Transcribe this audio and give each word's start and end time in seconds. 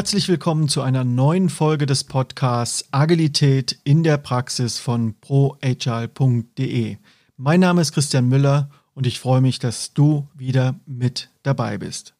Herzlich 0.00 0.30
willkommen 0.30 0.70
zu 0.70 0.80
einer 0.80 1.04
neuen 1.04 1.50
Folge 1.50 1.84
des 1.84 2.04
Podcasts 2.04 2.86
Agilität 2.90 3.78
in 3.84 4.02
der 4.02 4.16
Praxis 4.16 4.78
von 4.78 5.12
proagile.de. 5.20 6.96
Mein 7.36 7.60
Name 7.60 7.82
ist 7.82 7.92
Christian 7.92 8.26
Müller 8.26 8.70
und 8.94 9.06
ich 9.06 9.20
freue 9.20 9.42
mich, 9.42 9.58
dass 9.58 9.92
du 9.92 10.26
wieder 10.34 10.74
mit 10.86 11.28
dabei 11.42 11.76
bist. 11.76 12.14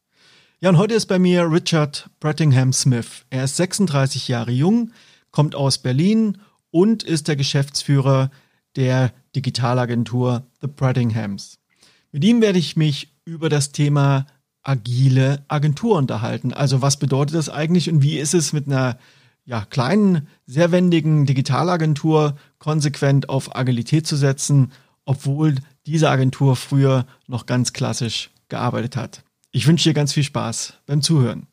Ja, 0.60 0.68
und 0.68 0.76
heute 0.76 0.92
ist 0.92 1.06
bei 1.06 1.18
mir 1.18 1.50
Richard 1.50 2.10
Brettingham 2.20 2.74
Smith. 2.74 3.24
Er 3.30 3.44
ist 3.44 3.56
36 3.56 4.28
Jahre 4.28 4.50
jung, 4.52 4.92
kommt 5.30 5.54
aus 5.54 5.78
Berlin 5.78 6.36
und 6.70 7.02
ist 7.02 7.28
der 7.28 7.36
Geschäftsführer 7.36 8.30
der 8.76 9.10
Digitalagentur 9.34 10.44
The 10.60 10.66
Brettinghams. 10.66 11.58
Mit 12.12 12.24
ihm 12.24 12.42
werde 12.42 12.58
ich 12.58 12.76
mich 12.76 13.14
über 13.24 13.48
das 13.48 13.72
Thema 13.72 14.26
agile 14.62 15.44
Agentur 15.48 15.96
unterhalten. 15.96 16.52
Also 16.52 16.82
was 16.82 16.98
bedeutet 16.98 17.36
das 17.36 17.48
eigentlich 17.48 17.90
und 17.90 18.02
wie 18.02 18.18
ist 18.18 18.34
es 18.34 18.52
mit 18.52 18.66
einer 18.66 18.98
ja, 19.44 19.64
kleinen, 19.64 20.28
sehr 20.46 20.70
wendigen 20.70 21.26
Digitalagentur 21.26 22.36
konsequent 22.58 23.28
auf 23.28 23.56
Agilität 23.56 24.06
zu 24.06 24.16
setzen, 24.16 24.72
obwohl 25.04 25.56
diese 25.86 26.10
Agentur 26.10 26.56
früher 26.56 27.06
noch 27.26 27.46
ganz 27.46 27.72
klassisch 27.72 28.30
gearbeitet 28.48 28.96
hat. 28.96 29.24
Ich 29.50 29.66
wünsche 29.66 29.88
dir 29.88 29.94
ganz 29.94 30.12
viel 30.12 30.22
Spaß 30.22 30.74
beim 30.86 31.02
Zuhören. 31.02 31.46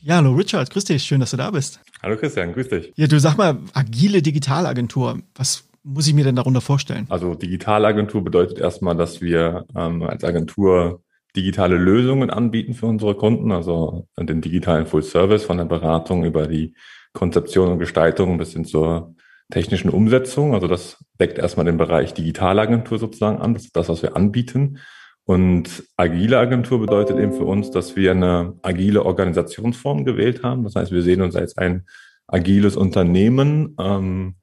Ja, 0.00 0.16
hallo 0.16 0.32
Richard, 0.32 0.70
grüß 0.70 0.84
dich, 0.84 1.02
schön, 1.02 1.20
dass 1.20 1.32
du 1.32 1.36
da 1.36 1.50
bist. 1.50 1.80
Hallo 2.02 2.16
Christian, 2.16 2.54
grüß 2.54 2.68
dich. 2.68 2.92
Ja, 2.96 3.08
du 3.08 3.20
sag 3.20 3.36
mal, 3.36 3.58
agile 3.74 4.22
Digitalagentur, 4.22 5.20
was 5.34 5.67
muss 5.88 6.06
ich 6.06 6.14
mir 6.14 6.24
denn 6.24 6.36
darunter 6.36 6.60
vorstellen? 6.60 7.06
Also 7.08 7.34
Digitalagentur 7.34 8.22
bedeutet 8.22 8.58
erstmal, 8.58 8.96
dass 8.96 9.20
wir 9.20 9.64
ähm, 9.74 10.02
als 10.02 10.22
Agentur 10.24 11.02
digitale 11.34 11.76
Lösungen 11.76 12.30
anbieten 12.30 12.74
für 12.74 12.86
unsere 12.86 13.14
Kunden, 13.14 13.52
also 13.52 14.06
den 14.18 14.40
digitalen 14.40 14.86
Full 14.86 15.02
Service 15.02 15.44
von 15.44 15.58
der 15.58 15.64
Beratung 15.64 16.24
über 16.24 16.46
die 16.46 16.74
Konzeption 17.12 17.68
und 17.68 17.78
Gestaltung 17.78 18.38
bis 18.38 18.52
hin 18.52 18.64
zur 18.64 19.14
technischen 19.50 19.90
Umsetzung. 19.90 20.54
Also 20.54 20.66
das 20.66 21.04
deckt 21.20 21.38
erstmal 21.38 21.66
den 21.66 21.78
Bereich 21.78 22.12
Digitalagentur 22.14 22.98
sozusagen 22.98 23.38
an. 23.38 23.54
Das 23.54 23.64
ist 23.64 23.76
das, 23.76 23.88
was 23.88 24.02
wir 24.02 24.16
anbieten. 24.16 24.78
Und 25.24 25.84
agile 25.96 26.38
Agentur 26.38 26.80
bedeutet 26.80 27.18
eben 27.18 27.32
für 27.32 27.44
uns, 27.44 27.70
dass 27.70 27.96
wir 27.96 28.12
eine 28.12 28.54
agile 28.62 29.04
Organisationsform 29.04 30.04
gewählt 30.04 30.42
haben. 30.42 30.64
Das 30.64 30.74
heißt, 30.74 30.92
wir 30.92 31.02
sehen 31.02 31.20
uns 31.20 31.36
als 31.36 31.56
ein 31.58 31.86
agiles 32.26 32.76
Unternehmen 32.76 33.76
ähm, 33.78 34.36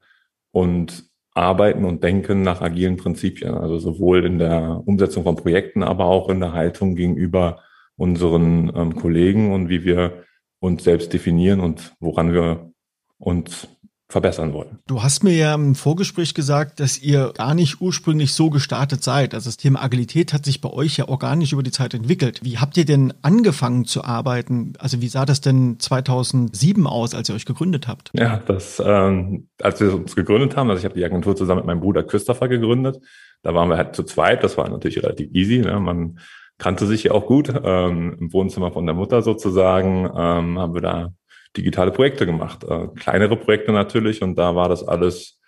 und 0.52 1.05
arbeiten 1.36 1.84
und 1.84 2.02
denken 2.02 2.42
nach 2.42 2.62
agilen 2.62 2.96
Prinzipien. 2.96 3.54
Also 3.54 3.78
sowohl 3.78 4.24
in 4.24 4.38
der 4.38 4.82
Umsetzung 4.86 5.24
von 5.24 5.36
Projekten, 5.36 5.82
aber 5.82 6.06
auch 6.06 6.30
in 6.30 6.40
der 6.40 6.52
Haltung 6.52 6.96
gegenüber 6.96 7.60
unseren 7.96 8.72
ähm, 8.74 8.96
Kollegen 8.96 9.52
und 9.52 9.68
wie 9.68 9.84
wir 9.84 10.24
uns 10.60 10.84
selbst 10.84 11.12
definieren 11.12 11.60
und 11.60 11.94
woran 12.00 12.32
wir 12.32 12.72
uns 13.18 13.68
verbessern 14.08 14.52
wollen. 14.52 14.78
Du 14.86 15.02
hast 15.02 15.24
mir 15.24 15.34
ja 15.34 15.54
im 15.54 15.74
Vorgespräch 15.74 16.32
gesagt, 16.32 16.78
dass 16.78 16.98
ihr 17.02 17.32
gar 17.34 17.54
nicht 17.54 17.80
ursprünglich 17.80 18.34
so 18.34 18.50
gestartet 18.50 19.02
seid. 19.02 19.34
Also 19.34 19.48
das 19.48 19.56
Thema 19.56 19.82
Agilität 19.82 20.32
hat 20.32 20.44
sich 20.44 20.60
bei 20.60 20.70
euch 20.70 20.96
ja 20.96 21.08
organisch 21.08 21.52
über 21.52 21.64
die 21.64 21.72
Zeit 21.72 21.92
entwickelt. 21.92 22.40
Wie 22.44 22.58
habt 22.58 22.76
ihr 22.76 22.84
denn 22.84 23.12
angefangen 23.22 23.84
zu 23.84 24.04
arbeiten? 24.04 24.74
Also 24.78 25.00
wie 25.00 25.08
sah 25.08 25.26
das 25.26 25.40
denn 25.40 25.80
2007 25.80 26.86
aus, 26.86 27.14
als 27.14 27.28
ihr 27.28 27.34
euch 27.34 27.46
gegründet 27.46 27.88
habt? 27.88 28.12
Ja, 28.14 28.40
das, 28.46 28.80
ähm, 28.84 29.48
als 29.60 29.80
wir 29.80 29.92
uns 29.92 30.14
gegründet 30.14 30.56
haben, 30.56 30.70
also 30.70 30.78
ich 30.78 30.84
habe 30.84 30.94
die 30.94 31.04
Agentur 31.04 31.34
zusammen 31.34 31.60
mit 31.60 31.66
meinem 31.66 31.80
Bruder 31.80 32.04
Christopher 32.04 32.48
gegründet. 32.48 33.00
Da 33.42 33.54
waren 33.54 33.68
wir 33.68 33.76
halt 33.76 33.96
zu 33.96 34.04
zweit. 34.04 34.44
Das 34.44 34.56
war 34.56 34.68
natürlich 34.68 35.02
relativ 35.02 35.32
easy. 35.32 35.58
Ne? 35.58 35.80
Man 35.80 36.20
kannte 36.58 36.86
sich 36.86 37.04
ja 37.04 37.12
auch 37.12 37.26
gut. 37.26 37.52
Ähm, 37.64 38.16
Im 38.20 38.32
Wohnzimmer 38.32 38.70
von 38.70 38.86
der 38.86 38.94
Mutter 38.94 39.22
sozusagen 39.22 40.04
ähm, 40.16 40.58
haben 40.60 40.74
wir 40.74 40.80
da 40.80 41.12
digitale 41.56 41.90
Projekte 41.90 42.26
gemacht. 42.26 42.64
Äh, 42.64 42.88
kleinere 42.96 43.36
Projekte 43.36 43.72
natürlich 43.72 44.22
und 44.22 44.36
da 44.36 44.54
war 44.54 44.68
das 44.68 44.86
alles 44.86 45.40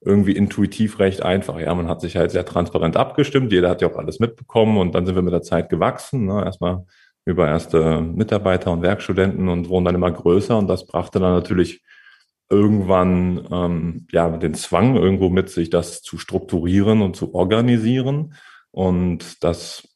irgendwie 0.00 0.32
intuitiv 0.32 0.98
recht 0.98 1.22
einfach. 1.22 1.58
Ja, 1.60 1.74
man 1.74 1.88
hat 1.88 2.00
sich 2.00 2.16
halt 2.16 2.30
sehr 2.32 2.44
transparent 2.44 2.96
abgestimmt, 2.96 3.52
jeder 3.52 3.70
hat 3.70 3.82
ja 3.82 3.88
auch 3.88 3.96
alles 3.96 4.18
mitbekommen 4.20 4.78
und 4.78 4.94
dann 4.94 5.06
sind 5.06 5.14
wir 5.14 5.22
mit 5.22 5.32
der 5.32 5.42
Zeit 5.42 5.68
gewachsen. 5.68 6.26
Ne? 6.26 6.44
Erstmal 6.44 6.84
über 7.24 7.46
erste 7.48 8.00
Mitarbeiter 8.00 8.72
und 8.72 8.82
Werkstudenten 8.82 9.48
und 9.48 9.68
wurden 9.68 9.84
dann 9.84 9.94
immer 9.94 10.10
größer 10.10 10.58
und 10.58 10.66
das 10.68 10.86
brachte 10.86 11.20
dann 11.20 11.34
natürlich 11.34 11.82
irgendwann 12.50 13.46
ähm, 13.50 14.06
ja 14.12 14.28
den 14.28 14.54
Zwang 14.54 14.96
irgendwo 14.96 15.30
mit 15.30 15.48
sich, 15.48 15.70
das 15.70 16.02
zu 16.02 16.18
strukturieren 16.18 17.00
und 17.00 17.16
zu 17.16 17.34
organisieren. 17.34 18.34
Und 18.72 19.42
das 19.44 19.88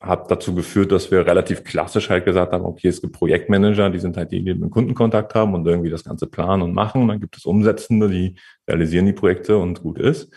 hat 0.00 0.30
dazu 0.30 0.54
geführt, 0.54 0.92
dass 0.92 1.10
wir 1.10 1.26
relativ 1.26 1.62
klassisch 1.62 2.08
halt 2.08 2.24
gesagt 2.24 2.52
haben, 2.52 2.64
okay, 2.64 2.88
es 2.88 3.02
gibt 3.02 3.12
Projektmanager, 3.12 3.90
die 3.90 3.98
sind 3.98 4.16
halt 4.16 4.32
die, 4.32 4.42
die 4.42 4.54
mit 4.54 4.70
Kundenkontakt 4.70 5.34
haben 5.34 5.54
und 5.54 5.66
irgendwie 5.66 5.90
das 5.90 6.04
Ganze 6.04 6.26
planen 6.26 6.62
und 6.62 6.72
machen. 6.72 7.02
Und 7.02 7.08
dann 7.08 7.20
gibt 7.20 7.36
es 7.36 7.44
Umsetzende, 7.44 8.08
die 8.08 8.36
realisieren 8.66 9.04
die 9.06 9.12
Projekte 9.12 9.58
und 9.58 9.82
gut 9.82 9.98
ist. 9.98 10.32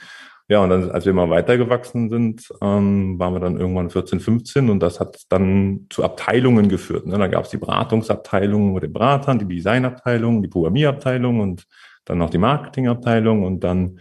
Ja, 0.49 0.59
und 0.59 0.69
dann, 0.69 0.91
als 0.91 1.05
wir 1.05 1.13
mal 1.13 1.29
weitergewachsen 1.29 2.09
sind, 2.09 2.53
ähm, 2.61 3.17
waren 3.17 3.33
wir 3.33 3.39
dann 3.39 3.57
irgendwann 3.57 3.89
14, 3.89 4.19
15 4.19 4.69
und 4.69 4.81
das 4.81 4.99
hat 4.99 5.21
dann 5.29 5.87
zu 5.89 6.03
Abteilungen 6.03 6.67
geführt. 6.67 7.07
Ne? 7.07 7.17
Da 7.17 7.27
gab 7.27 7.45
es 7.45 7.51
die 7.51 7.57
Beratungsabteilung 7.57 8.73
mit 8.73 8.83
den 8.83 8.91
Beratern, 8.91 9.39
die 9.39 9.47
Designabteilung, 9.47 10.41
die 10.41 10.49
Programmierabteilung 10.49 11.39
und 11.39 11.63
dann 12.03 12.17
noch 12.17 12.29
die 12.29 12.37
Marketingabteilung 12.37 13.43
und 13.43 13.63
dann 13.63 13.99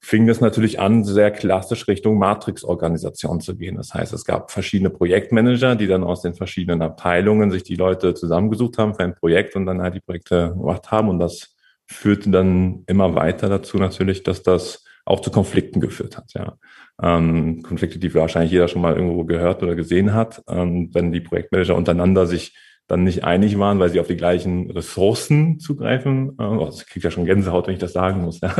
fing 0.00 0.28
es 0.28 0.40
natürlich 0.40 0.80
an, 0.80 1.04
sehr 1.04 1.30
klassisch 1.30 1.86
Richtung 1.86 2.18
Matrix-Organisation 2.18 3.40
zu 3.40 3.56
gehen. 3.56 3.76
Das 3.76 3.92
heißt, 3.92 4.12
es 4.12 4.24
gab 4.24 4.50
verschiedene 4.50 4.90
Projektmanager, 4.90 5.76
die 5.76 5.86
dann 5.86 6.04
aus 6.04 6.22
den 6.22 6.34
verschiedenen 6.34 6.80
Abteilungen 6.82 7.50
sich 7.50 7.64
die 7.64 7.76
Leute 7.76 8.14
zusammengesucht 8.14 8.78
haben 8.78 8.94
für 8.94 9.04
ein 9.04 9.14
Projekt 9.14 9.56
und 9.56 9.66
dann 9.66 9.82
halt 9.82 9.94
die 9.94 10.00
Projekte 10.00 10.54
gemacht 10.56 10.90
haben. 10.90 11.10
Und 11.10 11.18
das 11.18 11.54
führte 11.86 12.30
dann 12.30 12.84
immer 12.86 13.14
weiter 13.14 13.48
dazu 13.48 13.76
natürlich, 13.76 14.22
dass 14.22 14.42
das 14.42 14.84
auch 15.04 15.20
zu 15.20 15.30
Konflikten 15.30 15.80
geführt 15.80 16.16
hat. 16.16 16.32
Ja. 16.34 16.56
Ähm, 17.02 17.62
Konflikte, 17.62 17.98
die 17.98 18.14
wahrscheinlich 18.14 18.52
jeder 18.52 18.68
schon 18.68 18.82
mal 18.82 18.94
irgendwo 18.94 19.24
gehört 19.24 19.62
oder 19.62 19.74
gesehen 19.74 20.14
hat, 20.14 20.42
ähm, 20.48 20.90
wenn 20.92 21.12
die 21.12 21.20
Projektmanager 21.20 21.74
untereinander 21.74 22.26
sich 22.26 22.56
dann 22.90 23.04
nicht 23.04 23.22
einig 23.22 23.56
waren, 23.58 23.78
weil 23.78 23.90
sie 23.90 24.00
auf 24.00 24.08
die 24.08 24.16
gleichen 24.16 24.68
Ressourcen 24.70 25.60
zugreifen. 25.60 26.36
Äh, 26.40 26.42
oh, 26.42 26.68
ich 26.74 26.86
kriege 26.86 27.04
ja 27.04 27.10
schon 27.12 27.24
Gänsehaut, 27.24 27.68
wenn 27.68 27.74
ich 27.74 27.80
das 27.80 27.92
sagen 27.92 28.22
muss, 28.22 28.40
ja. 28.42 28.52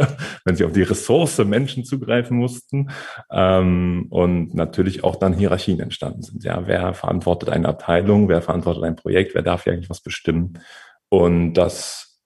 wenn 0.44 0.54
sie 0.54 0.64
auf 0.64 0.72
die 0.72 0.82
Ressource 0.82 1.38
Menschen 1.38 1.84
zugreifen 1.84 2.36
mussten 2.36 2.90
ähm, 3.32 4.06
und 4.10 4.54
natürlich 4.54 5.02
auch 5.02 5.16
dann 5.16 5.34
Hierarchien 5.34 5.80
entstanden 5.80 6.22
sind. 6.22 6.44
Ja, 6.44 6.66
wer 6.66 6.94
verantwortet 6.94 7.48
eine 7.48 7.68
Abteilung, 7.68 8.28
wer 8.28 8.40
verantwortet 8.40 8.84
ein 8.84 8.94
Projekt, 8.94 9.34
wer 9.34 9.42
darf 9.42 9.64
hier 9.64 9.72
eigentlich 9.72 9.90
was 9.90 10.00
bestimmen? 10.00 10.60
Und 11.08 11.54
das 11.54 12.20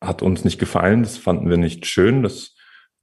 hat 0.00 0.22
uns 0.22 0.44
nicht 0.44 0.60
gefallen, 0.60 1.02
das 1.02 1.16
fanden 1.16 1.50
wir 1.50 1.56
nicht 1.56 1.86
schön, 1.86 2.22
das 2.22 2.54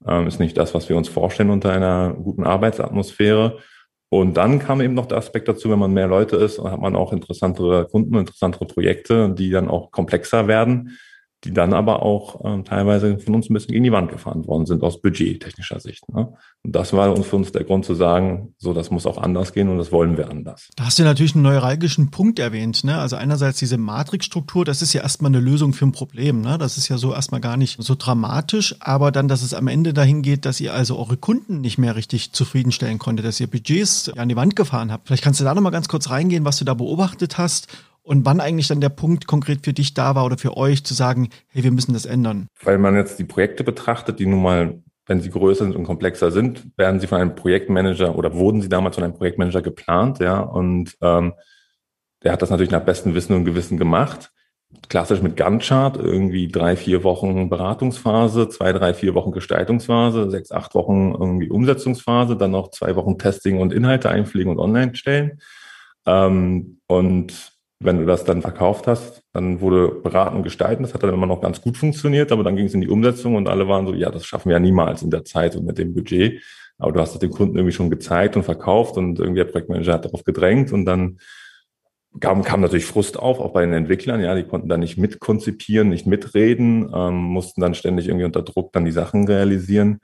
ähm, 0.07 0.27
ist 0.27 0.39
nicht 0.39 0.57
das, 0.57 0.73
was 0.73 0.87
wir 0.87 0.95
uns 0.95 1.09
vorstellen 1.09 1.49
unter 1.49 1.73
einer 1.73 2.13
guten 2.13 2.45
Arbeitsatmosphäre. 2.45 3.59
Und 4.09 4.37
dann 4.37 4.57
kam 4.59 4.81
eben 4.81 4.95
noch 4.95 5.05
der 5.05 5.19
Aspekt 5.19 5.47
dazu, 5.47 5.69
wenn 5.69 5.79
man 5.79 5.93
mehr 5.93 6.07
Leute 6.07 6.35
ist, 6.35 6.59
hat 6.59 6.81
man 6.81 6.95
auch 6.95 7.13
interessantere 7.13 7.87
Kunden, 7.87 8.15
interessantere 8.15 8.65
Projekte, 8.65 9.33
die 9.33 9.51
dann 9.51 9.69
auch 9.69 9.91
komplexer 9.91 10.47
werden 10.47 10.97
die 11.45 11.53
dann 11.53 11.73
aber 11.73 12.03
auch 12.03 12.41
ähm, 12.43 12.65
teilweise 12.65 13.17
von 13.17 13.35
uns 13.35 13.49
ein 13.49 13.53
bisschen 13.53 13.71
gegen 13.71 13.85
die 13.85 13.91
Wand 13.91 14.11
gefahren 14.11 14.45
worden 14.45 14.65
sind 14.65 14.83
aus 14.83 15.01
budgettechnischer 15.01 15.79
Sicht. 15.79 16.07
Ne? 16.09 16.33
Und 16.63 16.75
das 16.75 16.91
war 16.91 17.13
uns 17.15 17.27
für 17.27 17.37
uns 17.37 17.53
der 17.53 17.63
Grund 17.63 17.85
zu 17.85 17.95
sagen, 17.95 18.53
so 18.57 18.73
das 18.73 18.91
muss 18.91 19.05
auch 19.05 19.17
anders 19.17 19.53
gehen 19.53 19.69
und 19.69 19.77
das 19.77 19.91
wollen 19.93 20.17
wir 20.17 20.29
anders. 20.29 20.69
Da 20.75 20.85
hast 20.85 20.99
du 20.99 21.03
natürlich 21.03 21.35
einen 21.35 21.43
neuralgischen 21.43 22.11
Punkt 22.11 22.39
erwähnt. 22.39 22.83
Ne? 22.83 22.97
Also 22.97 23.15
einerseits 23.15 23.59
diese 23.59 23.77
Matrixstruktur, 23.77 24.65
das 24.65 24.81
ist 24.81 24.91
ja 24.91 25.01
erstmal 25.01 25.31
eine 25.31 25.39
Lösung 25.39 25.71
für 25.71 25.85
ein 25.85 25.93
Problem. 25.93 26.41
Ne? 26.41 26.57
Das 26.57 26.77
ist 26.77 26.89
ja 26.89 26.97
so 26.97 27.13
erstmal 27.13 27.39
gar 27.39 27.55
nicht 27.55 27.81
so 27.81 27.95
dramatisch, 27.95 28.75
aber 28.81 29.11
dann, 29.11 29.29
dass 29.29 29.41
es 29.41 29.53
am 29.53 29.67
Ende 29.67 29.93
dahin 29.93 30.21
geht, 30.21 30.43
dass 30.45 30.59
ihr 30.59 30.73
also 30.73 30.99
eure 30.99 31.15
Kunden 31.15 31.61
nicht 31.61 31.77
mehr 31.77 31.95
richtig 31.95 32.33
zufriedenstellen 32.33 32.99
konntet, 32.99 33.25
dass 33.25 33.39
ihr 33.39 33.47
Budgets 33.47 34.09
an 34.09 34.27
die 34.27 34.35
Wand 34.35 34.57
gefahren 34.57 34.91
habt. 34.91 35.07
Vielleicht 35.07 35.23
kannst 35.23 35.39
du 35.39 35.45
da 35.45 35.55
nochmal 35.55 35.71
ganz 35.71 35.87
kurz 35.87 36.09
reingehen, 36.09 36.43
was 36.43 36.57
du 36.57 36.65
da 36.65 36.73
beobachtet 36.73 37.37
hast 37.37 37.69
und 38.09 38.25
wann 38.25 38.39
eigentlich 38.39 38.67
dann 38.67 38.81
der 38.81 38.89
Punkt 38.89 39.27
konkret 39.27 39.63
für 39.63 39.71
dich 39.71 39.93
da 39.93 40.15
war 40.15 40.25
oder 40.25 40.39
für 40.39 40.57
euch 40.57 40.83
zu 40.83 40.95
sagen, 40.95 41.29
hey, 41.49 41.63
wir 41.63 41.69
müssen 41.69 41.93
das 41.93 42.07
ändern? 42.07 42.47
Weil 42.63 42.79
man 42.79 42.95
jetzt 42.95 43.19
die 43.19 43.23
Projekte 43.23 43.63
betrachtet, 43.63 44.17
die 44.17 44.25
nun 44.25 44.41
mal, 44.41 44.81
wenn 45.05 45.21
sie 45.21 45.29
größer 45.29 45.65
sind 45.65 45.75
und 45.75 45.83
komplexer 45.83 46.31
sind, 46.31 46.65
werden 46.75 46.99
sie 46.99 47.05
von 47.05 47.21
einem 47.21 47.35
Projektmanager 47.35 48.15
oder 48.15 48.33
wurden 48.33 48.63
sie 48.63 48.69
damals 48.69 48.95
von 48.95 49.03
einem 49.03 49.13
Projektmanager 49.13 49.61
geplant, 49.61 50.17
ja, 50.17 50.39
und 50.39 50.97
ähm, 51.01 51.33
der 52.23 52.31
hat 52.31 52.41
das 52.41 52.49
natürlich 52.49 52.71
nach 52.71 52.83
bestem 52.83 53.13
Wissen 53.13 53.35
und 53.35 53.45
Gewissen 53.45 53.77
gemacht. 53.77 54.31
Klassisch 54.87 55.21
mit 55.21 55.37
Gantt-Chart, 55.37 55.95
irgendwie 55.95 56.47
drei, 56.47 56.75
vier 56.75 57.03
Wochen 57.03 57.47
Beratungsphase, 57.47 58.49
zwei, 58.49 58.73
drei, 58.73 58.95
vier 58.95 59.13
Wochen 59.13 59.31
Gestaltungsphase, 59.31 60.31
sechs, 60.31 60.51
acht 60.51 60.73
Wochen 60.73 61.11
irgendwie 61.11 61.49
Umsetzungsphase, 61.49 62.35
dann 62.37 62.51
noch 62.51 62.71
zwei 62.71 62.95
Wochen 62.95 63.19
Testing 63.19 63.59
und 63.59 63.71
Inhalte 63.71 64.09
einpflegen 64.09 64.51
und 64.51 64.59
online 64.59 64.95
stellen. 64.95 65.41
Ähm, 66.07 66.79
und 66.87 67.58
wenn 67.81 67.97
du 67.97 68.05
das 68.05 68.25
dann 68.25 68.41
verkauft 68.41 68.87
hast, 68.87 69.23
dann 69.31 69.61
wurde 69.61 69.87
beraten 69.87 70.35
und 70.35 70.43
gestalten. 70.43 70.83
Das 70.83 70.93
hat 70.93 71.01
dann 71.01 71.13
immer 71.13 71.25
noch 71.25 71.41
ganz 71.41 71.61
gut 71.61 71.77
funktioniert, 71.77 72.31
aber 72.31 72.43
dann 72.43 72.57
ging 72.57 72.65
es 72.65 72.73
in 72.73 72.81
die 72.81 72.89
Umsetzung 72.89 73.35
und 73.35 73.47
alle 73.47 73.67
waren 73.69 73.87
so, 73.87 73.93
ja, 73.93 74.09
das 74.09 74.25
schaffen 74.25 74.49
wir 74.49 74.55
ja 74.55 74.59
niemals 74.59 75.01
in 75.01 75.09
der 75.09 75.23
Zeit 75.23 75.55
und 75.55 75.65
mit 75.65 75.77
dem 75.77 75.93
Budget. 75.93 76.41
Aber 76.77 76.91
du 76.91 76.99
hast 76.99 77.13
es 77.13 77.19
dem 77.19 77.31
Kunden 77.31 77.55
irgendwie 77.57 77.73
schon 77.73 77.89
gezeigt 77.89 78.35
und 78.35 78.43
verkauft 78.43 78.97
und 78.97 79.19
irgendwie 79.19 79.39
der 79.39 79.51
Projektmanager 79.51 79.93
hat 79.93 80.05
darauf 80.05 80.23
gedrängt 80.23 80.73
und 80.73 80.85
dann 80.85 81.19
kam, 82.19 82.43
kam 82.43 82.61
natürlich 82.61 82.85
Frust 82.85 83.17
auf, 83.17 83.39
auch 83.39 83.53
bei 83.53 83.61
den 83.61 83.73
Entwicklern. 83.73 84.21
Ja, 84.21 84.35
die 84.35 84.43
konnten 84.43 84.67
da 84.67 84.77
nicht 84.77 84.97
mitkonzipieren, 84.97 85.89
nicht 85.89 86.05
mitreden, 86.05 86.91
ähm, 86.93 87.15
mussten 87.15 87.61
dann 87.61 87.75
ständig 87.75 88.07
irgendwie 88.07 88.25
unter 88.25 88.41
Druck 88.41 88.73
dann 88.73 88.85
die 88.85 88.91
Sachen 88.91 89.25
realisieren 89.25 89.99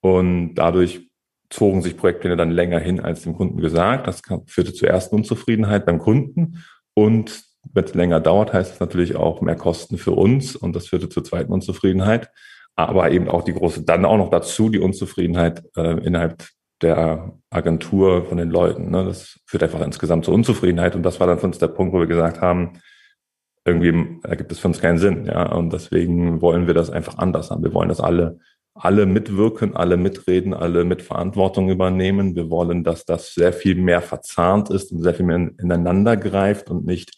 und 0.00 0.54
dadurch 0.54 1.08
zogen 1.48 1.82
sich 1.82 1.96
Projektpläne 1.96 2.36
dann 2.36 2.50
länger 2.50 2.78
hin 2.78 3.00
als 3.00 3.22
dem 3.22 3.34
Kunden 3.34 3.60
gesagt. 3.60 4.06
Das 4.06 4.22
führte 4.46 4.74
zur 4.74 4.88
ersten 4.88 5.14
Unzufriedenheit 5.14 5.86
beim 5.86 5.98
Kunden 5.98 6.64
und 6.96 7.44
wenn 7.72 7.84
es 7.84 7.94
länger 7.94 8.20
dauert, 8.20 8.52
heißt 8.52 8.74
es 8.74 8.80
natürlich 8.80 9.16
auch 9.16 9.40
mehr 9.42 9.56
Kosten 9.56 9.98
für 9.98 10.12
uns 10.12 10.56
und 10.56 10.74
das 10.74 10.88
führte 10.88 11.08
zur 11.08 11.24
zweiten 11.24 11.52
Unzufriedenheit. 11.52 12.30
Aber 12.74 13.10
eben 13.10 13.28
auch 13.28 13.42
die 13.42 13.54
große, 13.54 13.84
dann 13.84 14.04
auch 14.04 14.16
noch 14.16 14.30
dazu 14.30 14.68
die 14.68 14.78
Unzufriedenheit 14.78 15.62
äh, 15.76 15.98
innerhalb 16.04 16.44
der 16.82 17.32
Agentur 17.50 18.24
von 18.26 18.38
den 18.38 18.50
Leuten. 18.50 18.90
Ne? 18.90 19.04
Das 19.04 19.40
führt 19.46 19.62
einfach 19.62 19.80
insgesamt 19.80 20.24
zur 20.24 20.34
Unzufriedenheit 20.34 20.94
und 20.94 21.02
das 21.02 21.20
war 21.20 21.26
dann 21.26 21.38
für 21.38 21.46
uns 21.46 21.58
der 21.58 21.68
Punkt, 21.68 21.94
wo 21.94 21.98
wir 21.98 22.06
gesagt 22.06 22.40
haben, 22.40 22.80
irgendwie 23.64 24.20
ergibt 24.22 24.52
es 24.52 24.58
für 24.58 24.68
uns 24.68 24.80
keinen 24.80 24.98
Sinn. 24.98 25.26
Ja, 25.26 25.52
und 25.52 25.72
deswegen 25.72 26.40
wollen 26.40 26.66
wir 26.66 26.74
das 26.74 26.90
einfach 26.90 27.18
anders 27.18 27.50
haben. 27.50 27.64
Wir 27.64 27.74
wollen, 27.74 27.88
dass 27.88 28.00
alle 28.00 28.38
alle 28.78 29.06
mitwirken, 29.06 29.74
alle 29.74 29.96
mitreden, 29.96 30.54
alle 30.54 30.84
mit 30.84 31.02
Verantwortung 31.02 31.70
übernehmen. 31.70 32.36
Wir 32.36 32.50
wollen, 32.50 32.84
dass 32.84 33.04
das 33.04 33.34
sehr 33.34 33.52
viel 33.52 33.76
mehr 33.76 34.02
verzahnt 34.02 34.70
ist 34.70 34.92
und 34.92 35.02
sehr 35.02 35.14
viel 35.14 35.26
mehr 35.26 35.50
ineinander 35.58 36.16
greift 36.16 36.70
und 36.70 36.84
nicht 36.84 37.12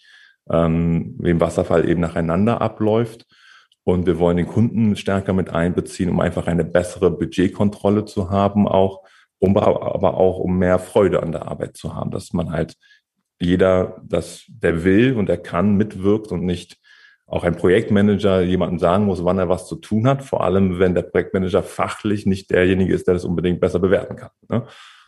ähm, 0.50 1.16
wie 1.18 1.30
im 1.30 1.40
Wasserfall 1.40 1.88
eben 1.88 2.00
nacheinander 2.00 2.60
abläuft. 2.60 3.26
Und 3.84 4.06
wir 4.06 4.18
wollen 4.18 4.36
den 4.36 4.46
Kunden 4.46 4.96
stärker 4.96 5.32
mit 5.32 5.50
einbeziehen, 5.50 6.10
um 6.10 6.20
einfach 6.20 6.46
eine 6.46 6.64
bessere 6.64 7.10
Budgetkontrolle 7.10 8.04
zu 8.04 8.30
haben, 8.30 8.68
auch, 8.68 9.02
um, 9.38 9.56
aber 9.56 10.14
auch 10.14 10.38
um 10.38 10.58
mehr 10.58 10.78
Freude 10.78 11.22
an 11.22 11.32
der 11.32 11.48
Arbeit 11.48 11.76
zu 11.76 11.94
haben, 11.94 12.10
dass 12.10 12.32
man 12.32 12.52
halt 12.52 12.74
jeder, 13.40 14.02
dass 14.04 14.44
der 14.48 14.84
will 14.84 15.14
und 15.16 15.28
er 15.28 15.38
kann, 15.38 15.76
mitwirkt 15.76 16.32
und 16.32 16.44
nicht 16.44 16.76
auch 17.28 17.44
ein 17.44 17.56
Projektmanager 17.56 18.40
jemandem 18.40 18.78
sagen 18.78 19.04
muss, 19.04 19.24
wann 19.24 19.38
er 19.38 19.48
was 19.48 19.68
zu 19.68 19.76
tun 19.76 20.08
hat, 20.08 20.24
vor 20.24 20.42
allem 20.42 20.78
wenn 20.78 20.94
der 20.94 21.02
Projektmanager 21.02 21.62
fachlich 21.62 22.24
nicht 22.26 22.50
derjenige 22.50 22.94
ist, 22.94 23.06
der 23.06 23.14
das 23.14 23.24
unbedingt 23.24 23.60
besser 23.60 23.78
bewerten 23.78 24.16
kann. 24.16 24.30
Ne? 24.48 24.64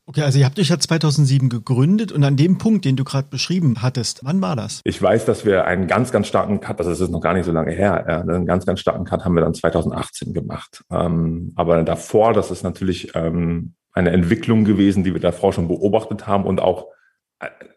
Okay, 0.07 0.23
also 0.23 0.39
ihr 0.39 0.45
habt 0.45 0.59
euch 0.59 0.69
ja 0.69 0.79
2007 0.79 1.49
gegründet 1.49 2.13
und 2.13 2.25
an 2.25 2.37
dem 2.37 2.59
Punkt, 2.59 2.85
den 2.85 2.97
du 2.97 3.05
gerade 3.05 3.29
beschrieben 3.29 3.81
hattest, 3.81 4.21
wann 4.23 4.43
war 4.43 4.57
das? 4.57 4.81
Ich 4.85 5.01
weiß, 5.01 5.25
dass 5.25 5.47
wir 5.47 5.65
einen 5.67 5.87
ganz, 5.87 6.11
ganz 6.13 6.27
starken 6.27 6.61
Cut, 6.61 6.79
also 6.79 6.91
das 6.91 7.01
ist 7.01 7.11
noch 7.11 7.21
gar 7.21 7.33
nicht 7.33 7.47
so 7.47 7.53
lange 7.53 7.73
her, 7.73 8.05
ja, 8.09 8.21
einen 8.21 8.45
ganz, 8.45 8.67
ganz 8.67 8.81
starken 8.81 9.05
Cut 9.05 9.25
haben 9.25 9.35
wir 9.35 9.43
dann 9.43 9.55
2018 9.55 10.35
gemacht. 10.35 10.85
Ähm, 10.91 11.53
aber 11.55 11.83
davor, 11.85 12.33
das 12.33 12.51
ist 12.51 12.65
natürlich 12.65 13.15
ähm, 13.15 13.75
eine 13.93 14.11
Entwicklung 14.11 14.65
gewesen, 14.65 15.05
die 15.05 15.15
wir 15.15 15.21
davor 15.21 15.53
schon 15.53 15.69
beobachtet 15.69 16.27
haben 16.27 16.45
und 16.45 16.61
auch 16.61 16.87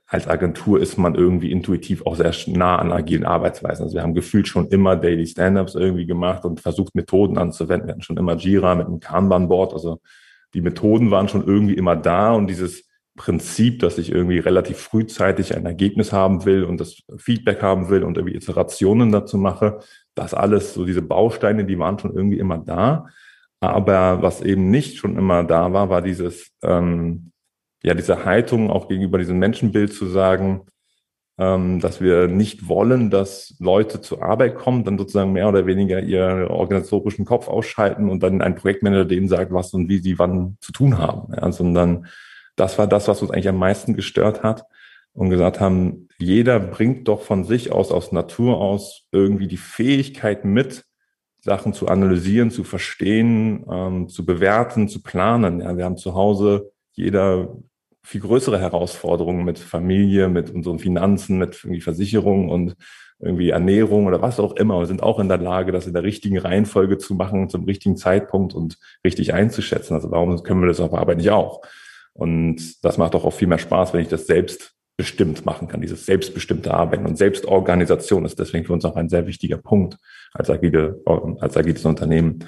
als 0.08 0.28
Agentur 0.28 0.80
ist 0.80 0.98
man 0.98 1.16
irgendwie 1.16 1.52
intuitiv 1.52 2.06
auch 2.06 2.16
sehr 2.16 2.34
nah 2.48 2.76
an 2.78 2.92
agilen 2.92 3.26
Arbeitsweisen. 3.26 3.84
Also 3.84 3.96
wir 3.96 4.04
haben 4.04 4.14
gefühlt 4.14 4.48
schon 4.48 4.68
immer 4.68 4.96
Daily 4.96 5.26
Stand-ups 5.26 5.76
irgendwie 5.76 6.06
gemacht 6.06 6.46
und 6.46 6.62
versucht, 6.62 6.94
Methoden 6.94 7.38
anzuwenden. 7.38 7.88
Wir 7.88 7.94
hatten 7.94 8.04
schon 8.04 8.18
immer 8.18 8.36
Jira 8.36 8.76
mit 8.76 8.88
einem 8.88 9.00
Kanban-Board. 9.00 9.74
Also 9.74 10.02
die 10.54 10.62
Methoden 10.62 11.10
waren 11.10 11.30
schon 11.30 11.46
irgendwie 11.48 11.74
immer 11.74 11.96
da 11.96 12.34
und 12.34 12.48
dieses 12.48 12.88
Prinzip, 13.16 13.80
dass 13.80 13.98
ich 13.98 14.12
irgendwie 14.12 14.40
relativ 14.40 14.78
frühzeitig 14.78 15.56
ein 15.56 15.66
Ergebnis 15.66 16.12
haben 16.12 16.46
will 16.46 16.64
und 16.64 16.80
das 16.80 17.02
Feedback 17.18 17.62
haben 17.62 17.90
will 17.90 18.04
und 18.04 18.18
irgendwie 18.18 18.36
Iterationen 18.36 19.12
dazu 19.12 19.38
mache, 19.38 19.80
das 20.16 20.34
alles, 20.34 20.74
so 20.74 20.86
diese 20.86 21.02
Bausteine, 21.02 21.66
die 21.66 21.78
waren 21.78 22.00
schon 22.00 22.16
irgendwie 22.16 22.40
immer 22.40 22.58
da. 22.58 23.08
Aber 23.60 24.22
was 24.22 24.42
eben 24.42 24.70
nicht 24.70 24.98
schon 24.98 25.18
immer 25.18 25.44
da 25.44 25.74
war, 25.74 25.90
war 25.90 26.02
dieses, 26.02 26.52
ähm, 26.64 27.32
ja, 27.84 27.94
diese 27.94 28.26
Haltung 28.26 28.70
auch 28.70 28.88
gegenüber 28.88 29.18
diesem 29.18 29.40
Menschenbild 29.40 29.94
zu 29.94 30.06
sagen, 30.06 30.66
ähm, 31.38 31.80
dass 31.80 32.00
wir 32.00 32.28
nicht 32.28 32.68
wollen, 32.68 33.10
dass 33.10 33.56
Leute 33.60 34.02
zur 34.02 34.24
Arbeit 34.24 34.56
kommen, 34.56 34.84
dann 34.84 34.98
sozusagen 34.98 35.34
mehr 35.34 35.50
oder 35.50 35.66
weniger 35.66 36.00
ihren 36.00 36.48
organisatorischen 36.48 37.26
Kopf 37.26 37.48
ausschalten 37.48 38.10
und 38.10 38.22
dann 38.24 38.42
ein 38.42 38.56
Projektmanager 38.56 39.06
denen 39.06 39.28
sagt, 39.28 39.52
was 39.52 39.74
und 39.74 39.90
wie 39.90 39.98
sie 39.98 40.20
wann 40.20 40.58
zu 40.62 40.72
tun 40.72 40.98
haben. 40.98 41.34
Ja, 41.34 41.52
sondern 41.52 42.08
das 42.56 42.78
war 42.78 42.88
das, 42.88 43.08
was 43.08 43.22
uns 43.22 43.32
eigentlich 43.32 43.50
am 43.50 43.58
meisten 43.58 43.96
gestört 43.96 44.44
hat 44.44 44.66
und 45.14 45.30
gesagt 45.30 45.60
haben, 45.60 46.08
jeder 46.20 46.60
bringt 46.60 47.08
doch 47.08 47.22
von 47.22 47.44
sich 47.44 47.72
aus, 47.72 47.92
aus 47.92 48.12
Natur 48.12 48.60
aus 48.60 49.08
irgendwie 49.12 49.48
die 49.48 49.58
Fähigkeit 49.58 50.46
mit, 50.46 50.86
Sachen 51.42 51.74
zu 51.74 51.88
analysieren, 51.90 52.52
zu 52.52 52.64
verstehen, 52.64 53.66
ähm, 53.70 54.08
zu 54.08 54.26
bewerten, 54.26 54.88
zu 54.88 55.04
planen. 55.04 55.60
Ja, 55.60 55.76
wir 55.76 55.84
haben 55.84 55.98
zu 55.98 56.14
Hause 56.14 56.72
jeder 56.94 57.58
viel 58.06 58.22
größere 58.22 58.60
Herausforderungen 58.60 59.46
mit 59.46 59.60
Familie, 59.60 60.28
mit 60.30 60.50
unseren 60.50 60.80
Finanzen, 60.80 61.38
mit 61.38 61.64
irgendwie 61.64 61.82
Versicherungen 61.82 62.50
und 62.50 62.76
irgendwie 63.20 63.50
Ernährung 63.50 64.06
oder 64.06 64.22
was 64.22 64.40
auch 64.40 64.56
immer. 64.56 64.80
Wir 64.80 64.86
sind 64.86 65.02
auch 65.02 65.20
in 65.20 65.30
der 65.30 65.38
Lage, 65.38 65.72
das 65.72 65.88
in 65.88 65.94
der 65.94 66.04
richtigen 66.04 66.38
Reihenfolge 66.38 66.98
zu 66.98 67.16
machen, 67.16 67.50
zum 67.50 67.64
richtigen 67.64 67.96
Zeitpunkt 67.96 68.54
und 68.54 68.78
richtig 69.06 69.34
einzuschätzen. 69.34 69.94
Also 69.94 70.12
warum 70.12 70.44
können 70.44 70.62
wir 70.62 70.68
das 70.68 70.82
auf 70.82 70.94
Arbeit 70.94 71.18
nicht 71.18 71.32
auch? 71.32 71.62
Und 72.14 72.84
das 72.84 72.98
macht 72.98 73.14
doch 73.14 73.24
auch 73.24 73.34
viel 73.34 73.48
mehr 73.48 73.58
Spaß, 73.58 73.94
wenn 73.94 74.02
ich 74.02 74.10
das 74.10 74.28
selbst 74.28 74.74
bestimmt 74.96 75.46
machen 75.46 75.68
kann, 75.68 75.82
dieses 75.82 76.06
selbstbestimmte 76.06 76.72
Arbeiten 76.72 77.08
und 77.08 77.18
Selbstorganisation 77.18 78.26
ist 78.26 78.38
deswegen 78.38 78.66
für 78.66 78.74
uns 78.74 78.86
auch 78.86 78.96
ein 78.96 79.10
sehr 79.10 79.26
wichtiger 79.26 79.58
Punkt 79.58 79.98
als 80.34 80.52
agile, 80.52 81.02
als 81.40 81.58
agiles 81.58 81.84
Unternehmen. 81.86 82.46